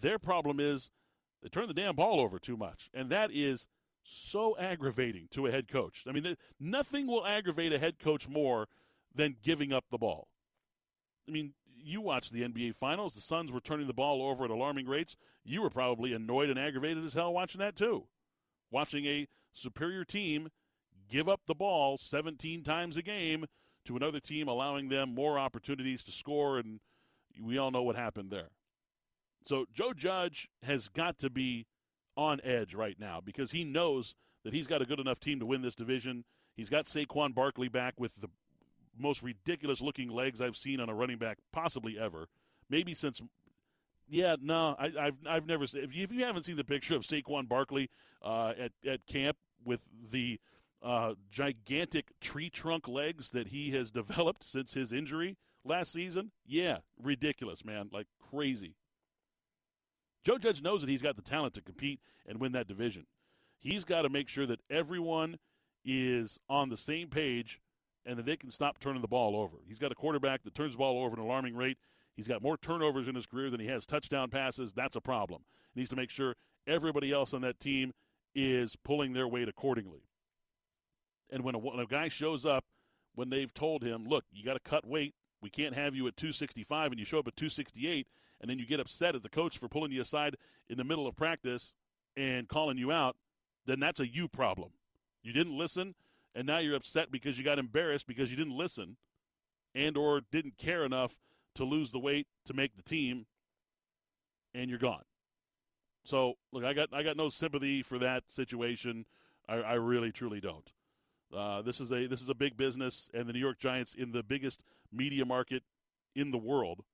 [0.00, 0.90] Their problem is
[1.42, 3.68] they turn the damn ball over too much, and that is
[4.02, 6.04] so aggravating to a head coach.
[6.08, 8.66] I mean, nothing will aggravate a head coach more
[9.14, 10.26] than giving up the ball.
[11.28, 11.52] I mean,
[11.84, 13.14] you watched the NBA Finals.
[13.14, 15.16] The Suns were turning the ball over at alarming rates.
[15.44, 18.04] You were probably annoyed and aggravated as hell watching that too.
[18.70, 20.48] Watching a superior team
[21.08, 23.46] give up the ball 17 times a game
[23.84, 26.80] to another team, allowing them more opportunities to score, and
[27.40, 28.50] we all know what happened there.
[29.44, 31.66] So Joe Judge has got to be
[32.16, 34.14] on edge right now because he knows
[34.44, 36.24] that he's got a good enough team to win this division.
[36.56, 38.28] He's got Saquon Barkley back with the
[38.98, 42.28] most ridiculous looking legs I've seen on a running back possibly ever.
[42.68, 43.20] Maybe since
[44.08, 45.84] yeah, no, I, have I've never seen.
[45.84, 47.88] If you, if you, haven't seen the picture of Saquon Barkley
[48.22, 50.38] uh, at at camp with the
[50.82, 56.78] uh, gigantic tree trunk legs that he has developed since his injury last season, yeah,
[57.00, 58.74] ridiculous, man, like crazy.
[60.24, 63.06] Joe Judge knows that he's got the talent to compete and win that division.
[63.58, 65.38] He's got to make sure that everyone
[65.84, 67.60] is on the same page
[68.04, 69.56] and that they can stop turning the ball over.
[69.66, 71.78] He's got a quarterback that turns the ball over at an alarming rate.
[72.16, 74.72] He's got more turnovers in his career than he has touchdown passes.
[74.72, 75.42] That's a problem.
[75.74, 76.34] He needs to make sure
[76.66, 77.92] everybody else on that team
[78.34, 80.02] is pulling their weight accordingly.
[81.30, 82.64] And when a, when a guy shows up,
[83.14, 86.16] when they've told him, look, you got to cut weight, we can't have you at
[86.16, 88.06] 265, and you show up at 268,
[88.40, 90.36] and then you get upset at the coach for pulling you aside
[90.68, 91.74] in the middle of practice
[92.16, 93.16] and calling you out,
[93.66, 94.70] then that's a you problem.
[95.22, 95.94] You didn't listen,
[96.34, 98.96] and now you're upset because you got embarrassed because you didn't listen
[99.74, 101.16] and or didn't care enough
[101.54, 103.26] to lose the weight to make the team,
[104.54, 105.04] and you're gone.
[106.04, 109.06] So look, I got I got no sympathy for that situation.
[109.48, 110.70] I, I really truly don't.
[111.34, 114.12] Uh, this is a this is a big business, and the New York Giants in
[114.12, 115.62] the biggest media market
[116.14, 116.84] in the world.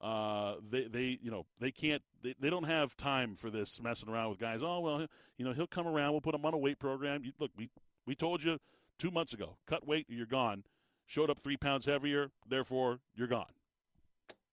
[0.00, 4.08] Uh, they they you know they can't they, they don't have time for this messing
[4.08, 4.60] around with guys.
[4.62, 6.12] Oh well, you know he'll come around.
[6.12, 7.24] We'll put him on a weight program.
[7.24, 7.68] You, look, we
[8.08, 8.58] we told you
[8.98, 9.58] two months ago.
[9.66, 10.64] Cut weight, you're gone.
[11.06, 13.52] Showed up three pounds heavier, therefore you're gone.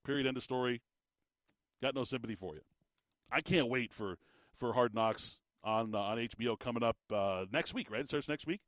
[0.06, 0.28] Period.
[0.28, 0.82] End of story.
[1.82, 2.62] Got no sympathy for you.
[3.32, 4.18] I can't wait for
[4.54, 7.89] for Hard Knocks on uh, on HBO coming up uh, next week.
[7.89, 8.62] Right, it starts next week.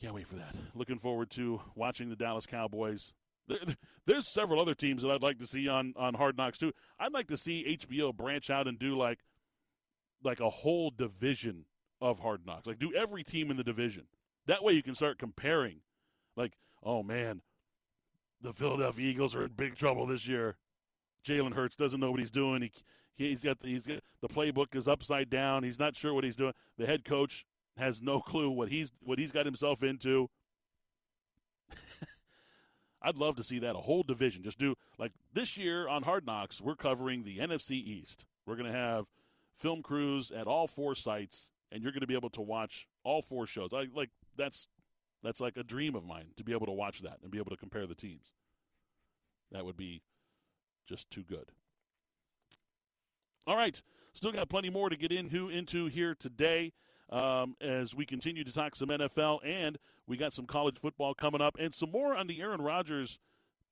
[0.00, 0.54] Can't wait for that.
[0.74, 3.12] Looking forward to watching the Dallas Cowboys.
[3.46, 3.58] There,
[4.06, 6.72] there's several other teams that I'd like to see on on Hard Knocks too.
[6.98, 9.18] I'd like to see HBO branch out and do like
[10.22, 11.66] like a whole division
[12.04, 12.66] of Hard Knocks.
[12.66, 14.04] Like do every team in the division.
[14.46, 15.78] That way you can start comparing.
[16.36, 17.40] Like, oh man,
[18.40, 20.56] the Philadelphia Eagles are in big trouble this year.
[21.26, 22.62] Jalen Hurts doesn't know what he's doing.
[22.62, 22.70] He
[23.16, 25.62] he's got the, he's got, the playbook is upside down.
[25.62, 26.52] He's not sure what he's doing.
[26.76, 27.46] The head coach
[27.78, 30.28] has no clue what he's what he's got himself into.
[33.02, 36.26] I'd love to see that a whole division just do like this year on Hard
[36.26, 36.60] Knocks.
[36.60, 38.26] We're covering the NFC East.
[38.46, 39.06] We're going to have
[39.56, 43.20] film crews at all four sites, and you're going to be able to watch all
[43.20, 43.70] four shows.
[43.74, 44.68] I like that's
[45.22, 47.50] that's like a dream of mine to be able to watch that and be able
[47.50, 48.32] to compare the teams.
[49.50, 50.02] That would be
[50.88, 51.50] just too good.
[53.46, 53.82] All right,
[54.14, 56.72] still got plenty more to get into into here today
[57.10, 61.40] um, as we continue to talk some NFL, and we got some college football coming
[61.40, 63.18] up, and some more on the Aaron Rodgers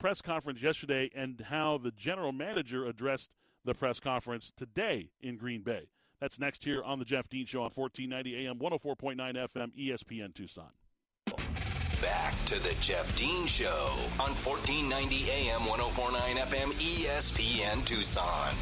[0.01, 3.31] press conference yesterday and how the general manager addressed
[3.65, 5.87] the press conference today in Green Bay.
[6.23, 10.69] That's next here on the Jeff Dean Show on 1490 AM, 104.9 FM, ESPN Tucson.
[12.01, 16.13] Back to the Jeff Dean Show on 1490 AM, 104.9
[16.47, 18.55] FM, ESPN Tucson.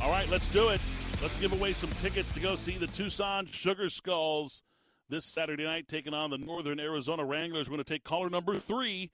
[0.00, 0.80] All right, let's do it.
[1.20, 4.62] Let's give away some tickets to go see the Tucson Sugar Skulls
[5.08, 7.68] this Saturday night, taking on the Northern Arizona Wranglers.
[7.68, 9.10] We're going to take caller number three,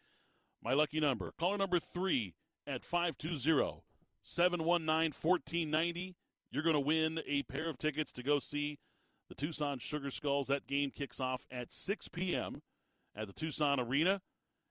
[0.63, 1.33] my lucky number.
[1.39, 2.35] Caller number three
[2.67, 3.83] at 520
[4.23, 6.17] 719 1490.
[6.51, 8.79] You're going to win a pair of tickets to go see
[9.29, 10.49] the Tucson Sugar Skulls.
[10.49, 12.63] That game kicks off at 6 p.m.
[13.15, 14.21] at the Tucson Arena.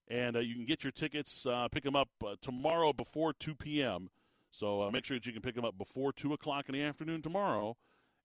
[0.07, 3.55] And uh, you can get your tickets, uh, pick them up uh, tomorrow before 2
[3.55, 4.09] p.m.
[4.51, 6.83] So uh, make sure that you can pick them up before 2 o'clock in the
[6.83, 7.77] afternoon tomorrow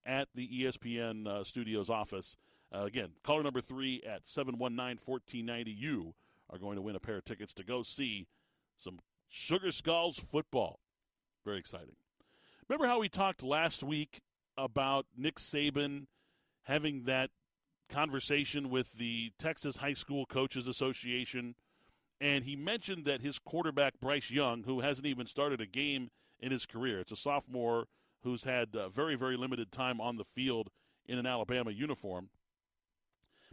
[0.05, 2.37] at the ESPN uh, Studios office.
[2.75, 5.71] Uh, again, caller number three at 719 1490.
[5.71, 6.15] You
[6.51, 8.27] are going to win a pair of tickets to go see
[8.77, 10.81] some Sugar Skulls football.
[11.45, 11.97] Very exciting.
[12.69, 14.21] Remember how we talked last week
[14.57, 16.07] about Nick Saban
[16.65, 17.31] having that
[17.89, 21.55] conversation with the Texas High School Coaches Association?
[22.21, 26.53] And he mentioned that his quarterback, Bryce Young, who hasn't even started a game in
[26.53, 27.87] his career, it's a sophomore
[28.23, 30.69] who's had uh, very, very limited time on the field
[31.07, 32.29] in an Alabama uniform.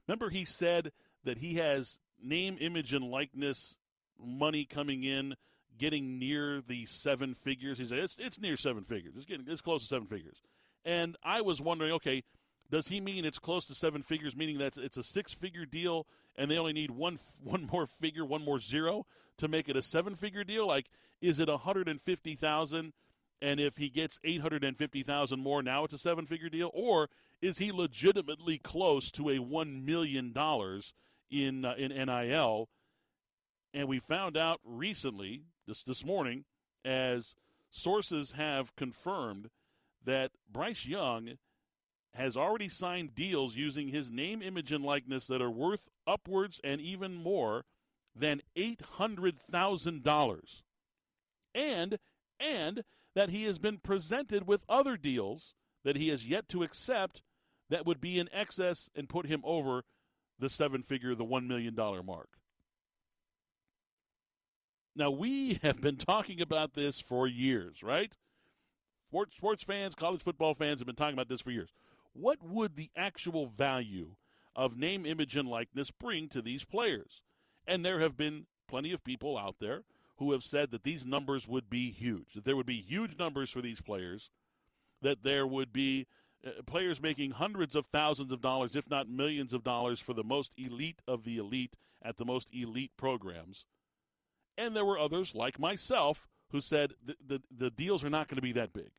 [0.08, 0.92] Remember, he said
[1.24, 3.78] that he has name, image, and likeness
[4.20, 5.36] money coming in,
[5.78, 7.78] getting near the seven figures.
[7.78, 9.14] He said it's it's near seven figures.
[9.16, 10.42] It's getting it's close to seven figures.
[10.84, 12.24] And I was wondering, okay,
[12.70, 16.08] does he mean it's close to seven figures, meaning that it's a six figure deal
[16.36, 19.06] and they only need one one more figure, one more zero
[19.38, 20.68] to make it a seven figure deal?
[20.68, 20.88] Like,
[21.22, 22.94] is it a hundred and fifty thousand?
[23.42, 26.50] And if he gets eight hundred and fifty thousand more, now it's a seven figure
[26.50, 27.10] deal, or
[27.46, 30.94] is he legitimately close to a one million dollars
[31.30, 32.70] in uh, in NIL?
[33.74, 36.46] And we found out recently, this this morning,
[36.84, 37.36] as
[37.70, 39.50] sources have confirmed
[40.04, 41.38] that Bryce Young
[42.16, 46.80] has already signed deals using his name, image, and likeness that are worth upwards and
[46.80, 47.66] even more
[48.16, 50.40] than $800,000.
[51.54, 51.98] And,
[52.40, 55.54] and that he has been presented with other deals
[55.84, 57.22] that he has yet to accept
[57.70, 59.84] that would be in excess and put him over
[60.40, 62.30] the seven figure, the $1 million mark.
[64.96, 68.16] Now, we have been talking about this for years, right?
[69.10, 71.70] Sports, sports fans, college football fans have been talking about this for years
[72.16, 74.16] what would the actual value
[74.56, 77.22] of name, image, and likeness bring to these players?
[77.68, 79.84] And there have been plenty of people out there
[80.18, 83.52] who have said that these numbers would be huge, that there would be huge numbers
[83.52, 84.30] for these players,
[85.02, 86.08] that there would be
[86.46, 90.24] uh, players making hundreds of thousands of dollars, if not millions of dollars, for the
[90.24, 93.66] most elite of the elite at the most elite programs.
[94.58, 98.38] And there were others, like myself, who said the, the, the deals are not going
[98.38, 98.92] to be that big.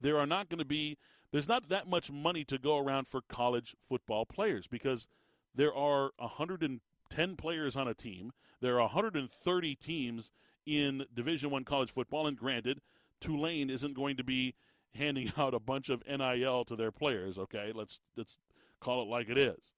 [0.00, 0.98] There are not going to be
[1.34, 5.08] there's not that much money to go around for college football players because
[5.52, 8.30] there are 110 players on a team.
[8.60, 10.30] There are 130 teams
[10.64, 12.80] in Division One college football, and granted,
[13.20, 14.54] Tulane isn't going to be
[14.94, 17.38] handing out a bunch of NIL to their players.
[17.38, 18.38] Okay, let's let's
[18.80, 19.74] call it like it is.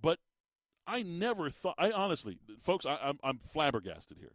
[0.00, 0.18] But
[0.86, 1.76] I never thought.
[1.78, 4.32] I honestly, folks, I, I'm, I'm flabbergasted here.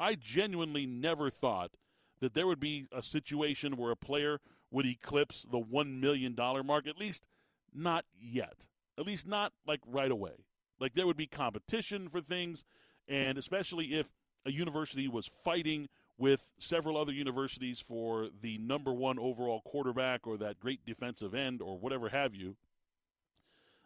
[0.00, 1.72] I genuinely never thought
[2.20, 4.40] that there would be a situation where a player
[4.70, 7.26] would eclipse the $1 million mark, at least
[7.74, 8.66] not yet.
[8.98, 10.44] At least not like right away.
[10.80, 12.64] Like there would be competition for things,
[13.06, 14.08] and especially if
[14.44, 15.88] a university was fighting
[16.18, 21.62] with several other universities for the number one overall quarterback or that great defensive end
[21.62, 22.56] or whatever have you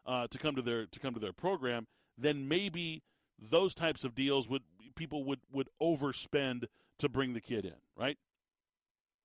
[0.07, 1.87] uh, to come to their to come to their program,
[2.19, 3.03] then maybe
[3.39, 4.63] those types of deals would
[4.95, 6.65] people would would overspend
[6.99, 8.19] to bring the kid in, right?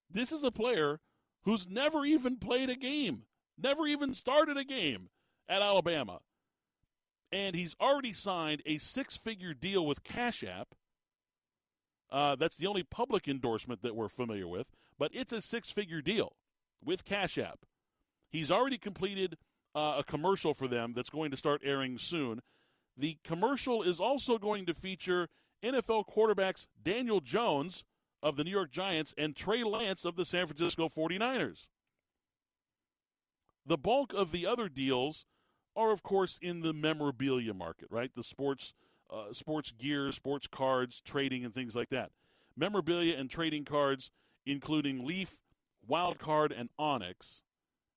[0.10, 1.00] This is a player
[1.44, 3.24] who's never even played a game,
[3.58, 5.10] never even started a game
[5.48, 6.20] at Alabama.
[7.32, 10.70] And he's already signed a six figure deal with Cash App.
[12.10, 14.68] Uh, that's the only public endorsement that we're familiar with,
[14.98, 16.34] but it's a six figure deal
[16.84, 17.60] with Cash App.
[18.30, 19.38] He's already completed
[19.76, 22.42] uh, a commercial for them that's going to start airing soon.
[22.98, 25.28] The commercial is also going to feature
[25.64, 27.84] NFL quarterbacks Daniel Jones
[28.24, 31.68] of the New York Giants and Trey Lance of the San Francisco 49ers.
[33.66, 35.26] The bulk of the other deals
[35.76, 38.12] are, of course, in the memorabilia market, right?
[38.16, 38.74] The sports,
[39.12, 42.12] uh, sports gear, sports cards, trading, and things like that.
[42.56, 44.10] Memorabilia and trading cards,
[44.46, 45.38] including Leaf,
[45.90, 47.42] Wildcard, and Onyx,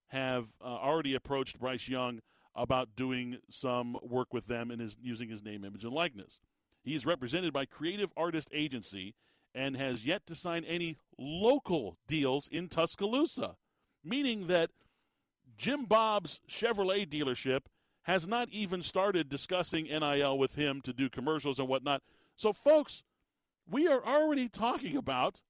[0.09, 2.21] have uh, already approached Bryce Young
[2.55, 6.41] about doing some work with them and is using his name, image, and likeness.
[6.83, 9.15] He is represented by Creative Artist Agency
[9.55, 13.57] and has yet to sign any local deals in Tuscaloosa,
[14.05, 14.71] meaning that
[15.57, 17.61] Jim Bob's Chevrolet dealership
[18.05, 22.03] has not even started discussing NIL with him to do commercials and whatnot.
[22.37, 23.03] So, folks,
[23.71, 25.43] we are already talking about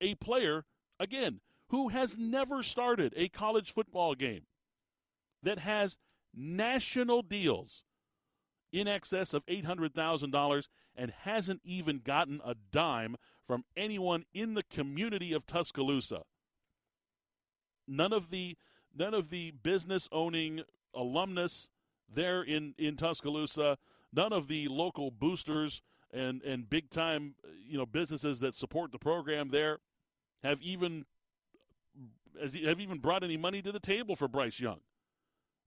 [0.00, 0.64] a player,
[1.00, 4.42] again, who has never started a college football game
[5.42, 5.98] that has
[6.34, 7.82] national deals
[8.72, 13.16] in excess of $800,000 and hasn't even gotten a dime
[13.46, 16.22] from anyone in the community of Tuscaloosa.
[17.88, 18.56] None of the
[18.98, 20.62] none of the business owning
[20.96, 21.68] alumnus
[22.12, 23.78] there in, in Tuscaloosa,
[24.12, 25.82] none of the local boosters
[26.12, 27.34] and, and big time
[27.66, 29.78] you know businesses that support the program there
[30.42, 31.04] have even
[32.40, 34.80] have even brought any money to the table for Bryce Young.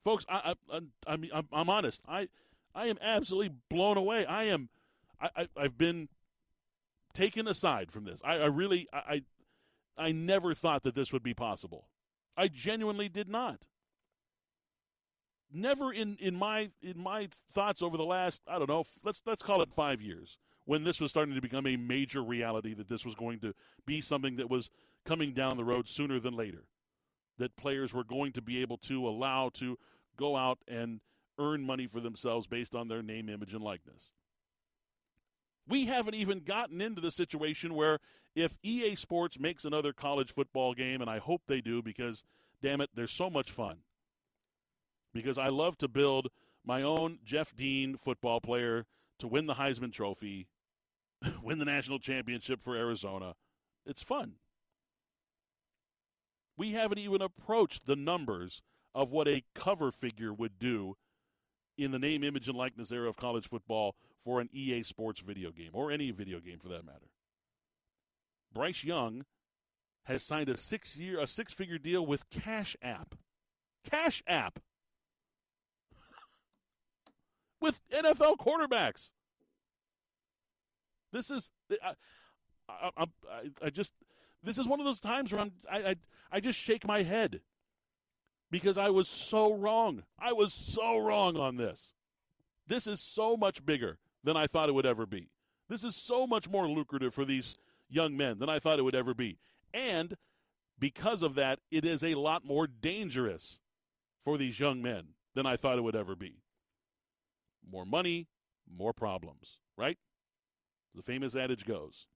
[0.04, 2.01] Folks, I, I, I, I'm, I'm honest.
[2.08, 2.30] I
[2.74, 4.26] I am absolutely blown away.
[4.26, 4.70] I am.
[5.20, 6.08] I, I have been
[7.14, 8.22] taken aside from this.
[8.24, 9.24] I, I really I
[9.97, 11.88] I never thought that this would be possible.
[12.38, 13.66] I genuinely did not.
[15.52, 19.41] Never in, in my in my thoughts over the last I don't know let's let's
[19.41, 23.04] call it five years when this was starting to become a major reality that this
[23.04, 23.54] was going to
[23.86, 24.70] be something that was
[25.06, 26.66] coming down the road sooner than later
[27.39, 29.78] that players were going to be able to allow to
[30.16, 31.00] go out and
[31.39, 34.12] earn money for themselves based on their name, image, and likeness.
[35.68, 38.00] We haven't even gotten into the situation where
[38.36, 42.24] if EA Sports makes another college football game, and I hope they do because,
[42.62, 43.78] damn it, they're so much fun.
[45.14, 46.28] Because I love to build
[46.64, 48.86] my own Jeff Dean football player
[49.20, 50.47] to win the Heisman Trophy,
[51.43, 53.36] win the national championship for Arizona.
[53.86, 54.36] It's fun.
[56.57, 58.62] We haven't even approached the numbers
[58.93, 60.95] of what a cover figure would do
[61.78, 65.51] in the name, image, and likeness era of college football for an EA Sports video
[65.51, 67.07] game, or any video game for that matter.
[68.53, 69.26] Bryce Young
[70.05, 73.16] has signed a six year a six figure deal with Cash App.
[73.89, 74.60] Cash App.
[77.60, 79.12] With NFL quarterbacks.
[81.12, 81.49] This is
[81.84, 81.93] I,
[82.70, 83.05] I, I,
[83.64, 83.93] I, just
[84.43, 85.95] this is one of those times where I'm I, I
[86.32, 87.41] I just shake my head
[88.51, 90.03] because I was so wrong.
[90.20, 91.93] I was so wrong on this.
[92.68, 95.30] This is so much bigger than I thought it would ever be.
[95.68, 97.57] This is so much more lucrative for these
[97.89, 99.38] young men than I thought it would ever be.
[99.74, 100.16] And
[100.78, 103.60] because of that, it is a lot more dangerous
[104.24, 106.41] for these young men than I thought it would ever be.
[107.70, 108.28] More money,
[108.70, 109.97] more problems, right?
[110.95, 112.07] The famous adage goes.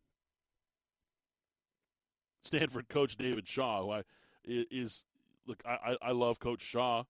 [2.44, 4.04] Stanford coach David Shaw, who I,
[4.46, 5.06] is
[5.48, 7.04] look, I, I love Coach Shaw,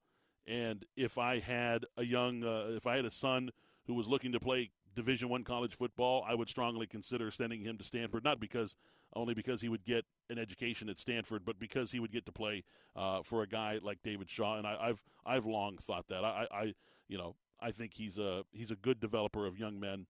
[0.45, 3.49] and if I had a young, uh, if I had a son
[3.87, 7.77] who was looking to play Division One college football, I would strongly consider sending him
[7.77, 8.23] to Stanford.
[8.23, 8.75] Not because
[9.15, 12.31] only because he would get an education at Stanford, but because he would get to
[12.31, 12.63] play
[12.95, 14.57] uh, for a guy like David Shaw.
[14.57, 16.23] And I, have I've long thought that.
[16.23, 16.73] I, I
[17.07, 20.05] you know I think he's a he's a good developer of young men,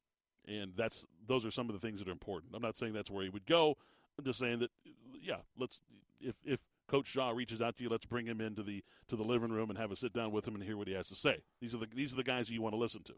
[0.48, 2.54] and that's those are some of the things that are important.
[2.56, 3.78] I'm not saying that's where he would go.
[4.18, 4.72] I'm just saying that
[5.22, 5.80] yeah, let's
[6.20, 9.24] if if Coach Shaw reaches out to you, let's bring him into the to the
[9.24, 11.16] living room and have a sit down with him and hear what he has to
[11.16, 11.44] say.
[11.62, 13.14] These are the these are the guys you want to listen to.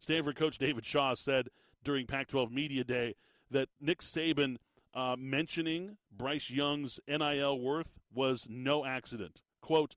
[0.00, 1.48] Stanford coach David Shaw said
[1.84, 3.14] during Pac-12 Media Day
[3.50, 4.56] that Nick Saban
[4.94, 9.42] uh, mentioning Bryce Young's NIL worth was no accident.
[9.60, 9.94] "Quote: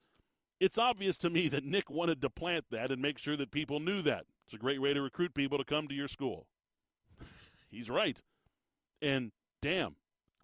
[0.62, 3.80] It's obvious to me that Nick wanted to plant that and make sure that people
[3.80, 4.28] knew that.
[4.46, 6.46] It's a great way to recruit people to come to your school."
[7.72, 8.22] He's right,
[9.02, 9.96] and damn,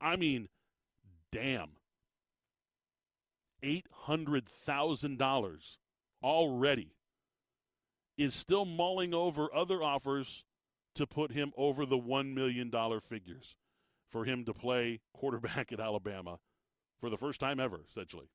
[0.01, 0.49] I mean,
[1.31, 1.73] damn.
[3.63, 5.77] $800,000
[6.23, 6.95] already
[8.17, 10.45] is still mulling over other offers
[10.95, 13.55] to put him over the $1 million figures
[14.09, 16.39] for him to play quarterback at Alabama
[16.99, 18.29] for the first time ever, essentially.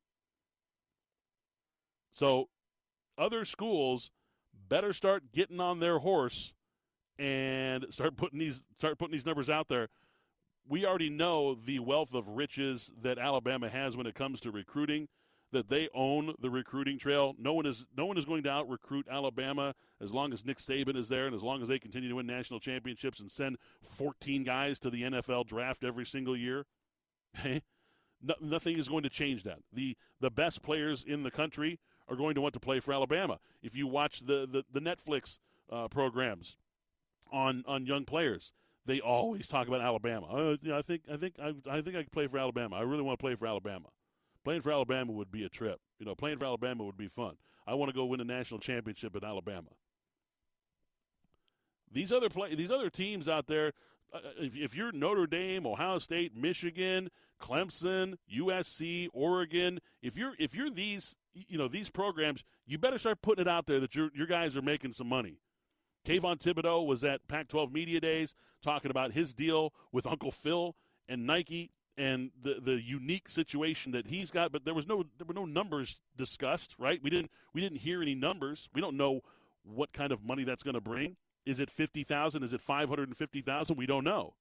[2.12, 2.48] So,
[3.18, 4.10] other schools
[4.68, 6.52] better start getting on their horse
[7.18, 9.88] and start putting these start putting these numbers out there.
[10.68, 15.08] We already know the wealth of riches that Alabama has when it comes to recruiting
[15.52, 17.34] that they own the recruiting trail.
[17.38, 20.58] No one is no one is going to out recruit Alabama as long as Nick
[20.58, 23.58] Saban is there and as long as they continue to win national championships and send
[23.82, 26.64] 14 guys to the NFL draft every single year.
[27.44, 29.58] no, nothing is going to change that.
[29.72, 31.78] The the best players in the country
[32.08, 33.38] are going to want to play for Alabama.
[33.62, 35.38] If you watch the the, the Netflix
[35.70, 36.56] uh, programs
[37.32, 38.52] on on young players,
[38.86, 40.26] they always talk about Alabama.
[40.26, 42.76] Uh, you know, I think I think I, I think I could play for Alabama.
[42.76, 43.88] I really want to play for Alabama.
[44.44, 45.80] Playing for Alabama would be a trip.
[45.98, 47.36] You know, playing for Alabama would be fun.
[47.66, 49.68] I want to go win a national championship in Alabama.
[51.92, 53.72] These other play, these other teams out there,
[54.12, 57.10] Uh, uh, if, if you're Notre Dame, Ohio State, Michigan,
[57.40, 63.22] Clemson, USC, Oregon, if you're if you're these you know these programs, you better start
[63.22, 65.38] putting it out there that your your guys are making some money.
[66.04, 70.74] Kayvon Thibodeaux was at Pac-12 Media Days talking about his deal with Uncle Phil
[71.08, 74.52] and Nike and the the unique situation that he's got.
[74.52, 77.00] But there was no there were no numbers discussed, right?
[77.02, 78.68] We didn't we didn't hear any numbers.
[78.74, 79.22] We don't know
[79.64, 81.16] what kind of money that's going to bring.
[81.44, 82.42] Is it fifty thousand?
[82.42, 83.76] Is it five hundred and fifty thousand?
[83.76, 84.34] We don't know.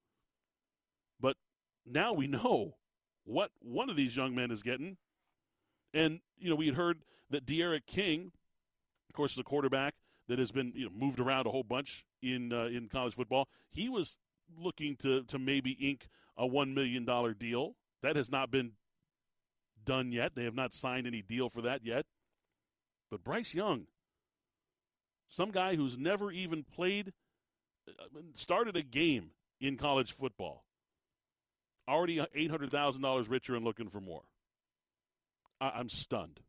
[1.19, 1.37] But
[1.85, 2.75] now we know
[3.23, 4.97] what one of these young men is getting.
[5.93, 6.99] And you know, we had heard
[7.29, 8.31] that D'Eriq King,
[9.09, 9.95] of course, is a quarterback
[10.27, 13.47] that has been you know moved around a whole bunch in uh, in college football.
[13.69, 14.17] He was
[14.57, 17.05] looking to to maybe ink a $1 million
[17.37, 17.75] deal.
[18.01, 18.71] That has not been
[19.85, 20.33] done yet.
[20.35, 22.05] They have not signed any deal for that yet.
[23.09, 23.87] But Bryce Young,
[25.31, 27.13] some guy who's never even played,
[27.87, 30.65] uh, started a game in college football,
[31.87, 34.23] already $800,000 richer and looking for more.
[35.59, 36.41] I- I'm stunned.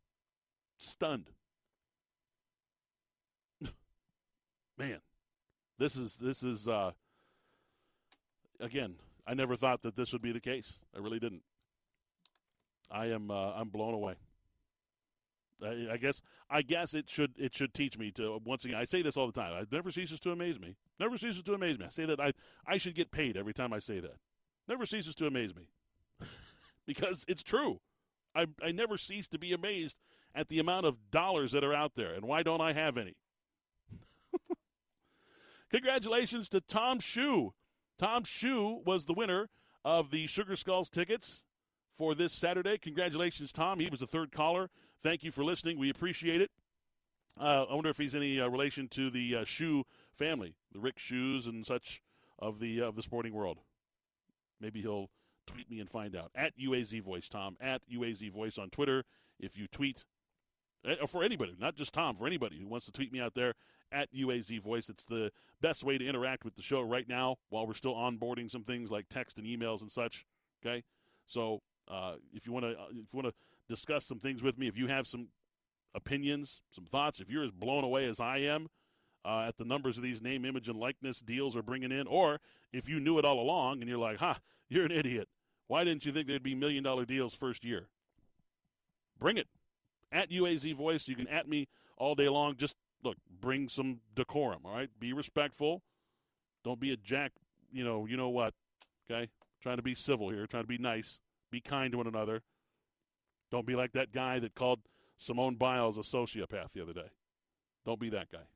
[0.78, 1.30] Stunned.
[4.78, 5.00] Man,
[5.78, 6.90] this is this is uh,
[8.58, 10.80] again I never thought that this would be the case.
[10.96, 11.42] I really didn't.
[12.90, 14.14] I am uh, I'm blown away.
[15.64, 18.76] I, I guess I guess it should it should teach me to once again.
[18.76, 19.54] I say this all the time.
[19.62, 20.76] It never ceases to amaze me.
[20.98, 21.86] Never ceases to amaze me.
[21.86, 22.32] I say that I
[22.66, 24.16] I should get paid every time I say that.
[24.68, 25.68] Never ceases to amaze me
[26.86, 27.80] because it's true.
[28.34, 29.96] I I never cease to be amazed
[30.34, 33.16] at the amount of dollars that are out there, and why don't I have any?
[35.70, 37.52] Congratulations to Tom Shu.
[37.98, 39.48] Tom Shu was the winner
[39.84, 41.44] of the Sugar Skulls tickets
[41.94, 42.78] for this Saturday.
[42.78, 43.78] Congratulations, Tom.
[43.78, 44.70] He was the third caller.
[45.02, 45.78] Thank you for listening.
[45.78, 46.50] We appreciate it.
[47.40, 50.98] Uh, I wonder if he's any uh, relation to the uh, Shu family, the Rick
[50.98, 52.00] Shoes and such
[52.38, 53.58] of the of the sporting world.
[54.60, 55.10] Maybe he'll
[55.46, 56.30] tweet me and find out.
[56.36, 57.56] At UAZ Voice, Tom.
[57.60, 59.04] At UAZ Voice on Twitter.
[59.40, 60.04] If you tweet,
[60.86, 63.54] uh, for anybody, not just Tom, for anybody who wants to tweet me out there
[63.90, 64.88] at UAZ Voice.
[64.88, 68.48] It's the best way to interact with the show right now while we're still onboarding
[68.48, 70.24] some things like text and emails and such.
[70.64, 70.84] Okay,
[71.26, 73.34] so uh, if you want to, uh, if you want to
[73.68, 75.28] discuss some things with me, if you have some
[75.94, 78.68] opinions, some thoughts, if you're as blown away as I am
[79.24, 82.40] uh, at the numbers of these name, image, and likeness deals are bringing in, or
[82.72, 84.38] if you knew it all along and you're like, "Ha,
[84.68, 85.28] you're an idiot.
[85.68, 87.88] Why didn't you think there'd be million dollar deals first year?"
[89.18, 89.46] Bring it
[90.10, 91.06] at UAZ Voice.
[91.06, 92.56] You can at me all day long.
[92.56, 94.62] Just look, bring some decorum.
[94.64, 95.82] All right, be respectful.
[96.64, 97.32] Don't be a jack.
[97.72, 98.54] You know, you know what?
[99.10, 101.18] Okay, trying to be civil here, trying to be nice.
[101.50, 102.42] Be kind to one another.
[103.52, 104.80] Don't be like that guy that called
[105.18, 107.10] Simone Biles a sociopath the other day.
[107.84, 108.46] Don't be that guy.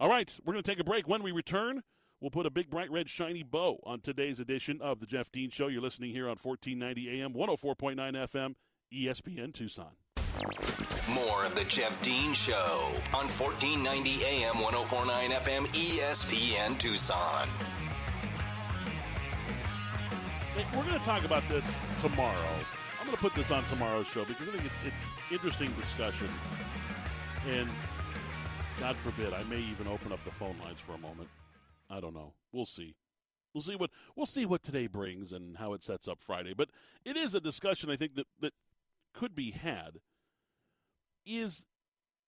[0.00, 1.06] All right, we're going to take a break.
[1.06, 1.84] When we return,
[2.20, 5.50] we'll put a big, bright, red, shiny bow on today's edition of The Jeff Dean
[5.50, 5.68] Show.
[5.68, 8.54] You're listening here on 1490 AM, 104.9 FM,
[8.92, 9.92] ESPN Tucson.
[11.14, 17.48] More of The Jeff Dean Show on 1490 AM, 104.9 FM, ESPN Tucson.
[20.74, 22.58] We're going to talk about this tomorrow.
[23.14, 26.26] To put this on tomorrow's show because I think it's it's interesting discussion.
[27.48, 27.68] And
[28.80, 31.28] God forbid, I may even open up the phone lines for a moment.
[31.88, 32.32] I don't know.
[32.50, 32.96] We'll see.
[33.52, 36.54] We'll see what we'll see what today brings and how it sets up Friday.
[36.54, 36.70] But
[37.04, 38.52] it is a discussion I think that that
[39.12, 40.00] could be had.
[41.24, 41.66] Is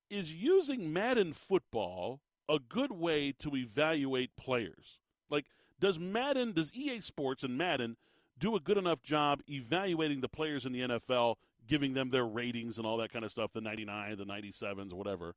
[0.09, 5.01] is using Madden football a good way to evaluate players?
[5.29, 5.47] Like
[5.81, 7.97] does Madden does EA Sports and Madden
[8.39, 12.79] do a good enough job evaluating the players in the NFL, giving them their ratings
[12.79, 15.35] and all that kind of stuff, the 99, the 97s, whatever,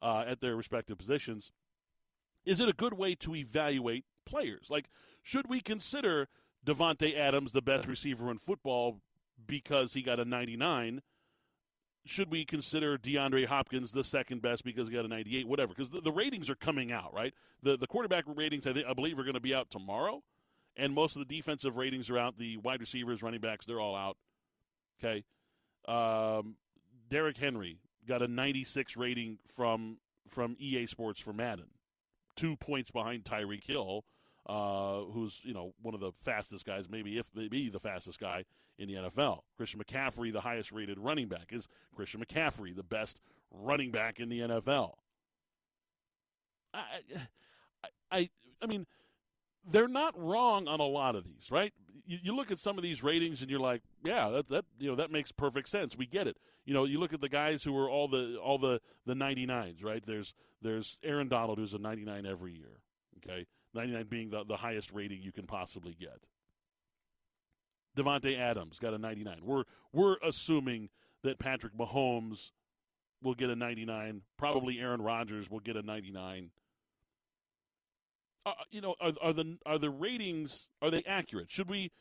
[0.00, 1.52] uh, at their respective positions.
[2.44, 4.68] Is it a good way to evaluate players?
[4.70, 4.88] Like,
[5.22, 6.28] should we consider
[6.66, 9.00] Davante Adams the best receiver in football
[9.46, 11.02] because he got a 99?
[12.04, 15.46] Should we consider DeAndre Hopkins the second best because he got a 98?
[15.46, 17.32] Whatever, because the, the ratings are coming out, right?
[17.62, 20.24] The the quarterback ratings, I, think, I believe, are going to be out tomorrow
[20.76, 22.38] and most of the defensive ratings are out.
[22.38, 24.16] The wide receivers, running backs, they're all out.
[25.02, 25.24] Okay.
[25.86, 26.56] Um,
[27.08, 29.98] Derrick Henry got a 96 rating from
[30.28, 31.66] from EA Sports for Madden,
[32.36, 34.04] two points behind Tyreek Hill,
[34.46, 38.44] uh, who's you know one of the fastest guys, maybe if maybe the fastest guy
[38.78, 39.40] in the NFL.
[39.56, 43.20] Christian McCaffrey, the highest rated running back, is Christian McCaffrey the best
[43.50, 44.94] running back in the NFL?
[46.74, 46.84] I,
[47.84, 48.30] I, I,
[48.62, 48.86] I mean
[49.64, 51.72] they're not wrong on a lot of these, right?
[52.06, 54.90] You, you, look at some of these ratings and you're like, yeah, that that you
[54.90, 55.96] know that makes perfect sense.
[55.96, 56.36] We get it.
[56.64, 59.84] You know, you look at the guys who are all the all the the 99s,
[59.84, 60.02] right?
[60.04, 62.80] There's there's Aaron Donald who's a 99 every year.
[63.18, 66.18] Okay, 99 being the the highest rating you can possibly get.
[67.96, 69.40] Davante Adams got a 99.
[69.42, 70.88] We're we're assuming
[71.22, 72.50] that Patrick Mahomes
[73.22, 74.22] will get a 99.
[74.36, 76.50] Probably Aaron Rodgers will get a 99
[78.44, 81.50] uh, you know, are, are the are the ratings are they accurate?
[81.50, 81.92] Should we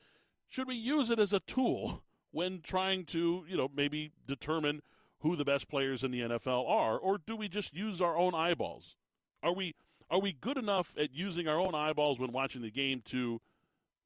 [0.48, 4.82] should we use it as a tool when trying to you know maybe determine
[5.20, 8.34] who the best players in the NFL are, or do we just use our own
[8.34, 8.96] eyeballs?
[9.44, 9.76] Are we
[10.10, 13.40] are we good enough at using our own eyeballs when watching the game to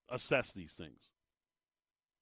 [0.09, 1.11] assess these things?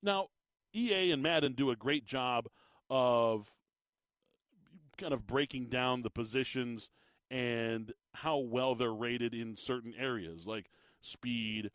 [0.02, 0.28] Now,
[0.74, 2.48] EA and Madden do a great job
[2.90, 3.52] of
[4.98, 6.92] kind of breaking down the positions
[7.32, 10.70] and how well they're rated in certain areas like
[11.02, 11.72] speed,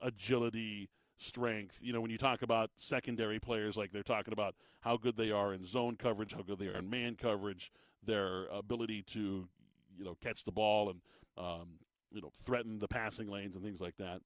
[0.00, 1.78] agility, strength.
[1.80, 5.30] You know, when you talk about secondary players, like they're talking about how good they
[5.30, 7.72] are in zone coverage, how good they are in man coverage,
[8.04, 9.48] their ability to,
[9.96, 11.00] you know, catch the ball and,
[11.38, 11.78] um,
[12.12, 14.20] you know, threaten the passing lanes and things like that.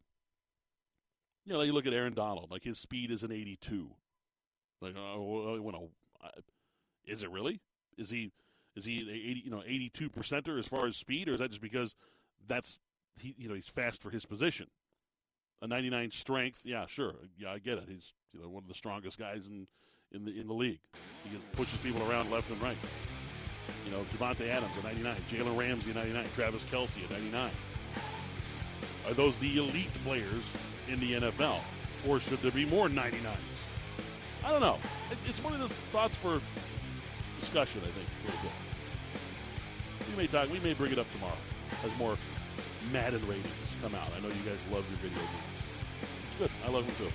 [1.45, 3.91] You know, you look at Aaron Donald, like his speed is an 82.
[4.81, 5.81] Like, uh, when a,
[7.07, 7.61] is it really?
[7.97, 8.31] Is he
[8.77, 11.61] is he 80, you know, 82 percenter as far as speed, or is that just
[11.61, 11.95] because
[12.47, 12.79] that's
[13.19, 14.67] he, you know, he's fast for his position?
[15.63, 17.85] A 99 strength, yeah, sure, yeah, I get it.
[17.89, 19.67] He's you know one of the strongest guys in
[20.13, 20.81] in the in the league.
[21.25, 22.79] He pushes people around left and right.
[23.85, 27.51] You know, Davante Adams at 99, Jalen Ramsey at 99, Travis Kelce at 99.
[29.07, 30.45] Are those the elite players
[30.89, 31.61] in the NFL,
[32.07, 33.37] or should there be more 99s?
[34.45, 34.79] I don't know.
[35.27, 36.41] It's one of those thoughts for
[37.41, 37.81] discussion.
[37.83, 38.09] I think.
[40.11, 40.51] We may talk.
[40.51, 41.39] We may bring it up tomorrow
[41.85, 42.17] as more
[42.93, 44.09] Madden ratings come out.
[44.17, 45.31] I know you guys love your video games.
[46.29, 46.51] It's good.
[46.65, 47.13] I love them too.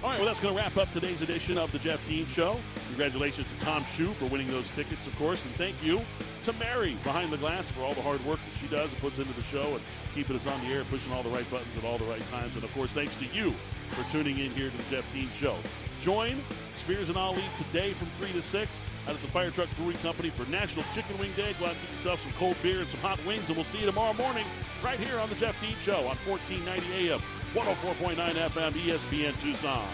[0.00, 2.56] All right, well, that's going to wrap up today's edition of the Jeff Dean Show.
[2.86, 6.00] Congratulations to Tom Shu for winning those tickets, of course, and thank you
[6.44, 9.18] to Mary behind the glass for all the hard work that she does and puts
[9.18, 9.80] into the show and
[10.14, 12.54] keeping us on the air, pushing all the right buttons at all the right times.
[12.54, 13.52] And, of course, thanks to you
[13.90, 15.56] for tuning in here to the Jeff Dean Show.
[16.00, 16.40] Join
[16.88, 20.30] Spears and Ali today from 3 to 6 out at the Fire Truck Brewing Company
[20.30, 21.54] for National Chicken Wing Day.
[21.60, 23.80] Go out and get yourself some cold beer and some hot wings, and we'll see
[23.80, 24.46] you tomorrow morning
[24.82, 27.20] right here on the Jeff Dean Show on 1490 AM,
[27.52, 29.86] 104.9 FM, ESPN Tucson.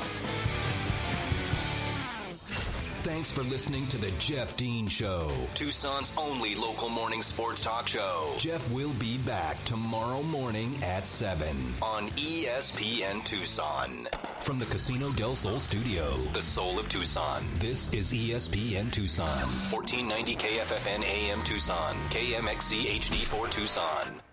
[3.05, 8.33] Thanks for listening to the Jeff Dean Show, Tucson's only local morning sports talk show.
[8.39, 14.09] Jeff will be back tomorrow morning at 7 on ESPN Tucson.
[14.41, 19.29] From the Casino del Sol studio, the soul of Tucson, this is ESPN Tucson,
[19.69, 24.25] 1490 KFFN AM Tucson, KMXC HD4 Tucson.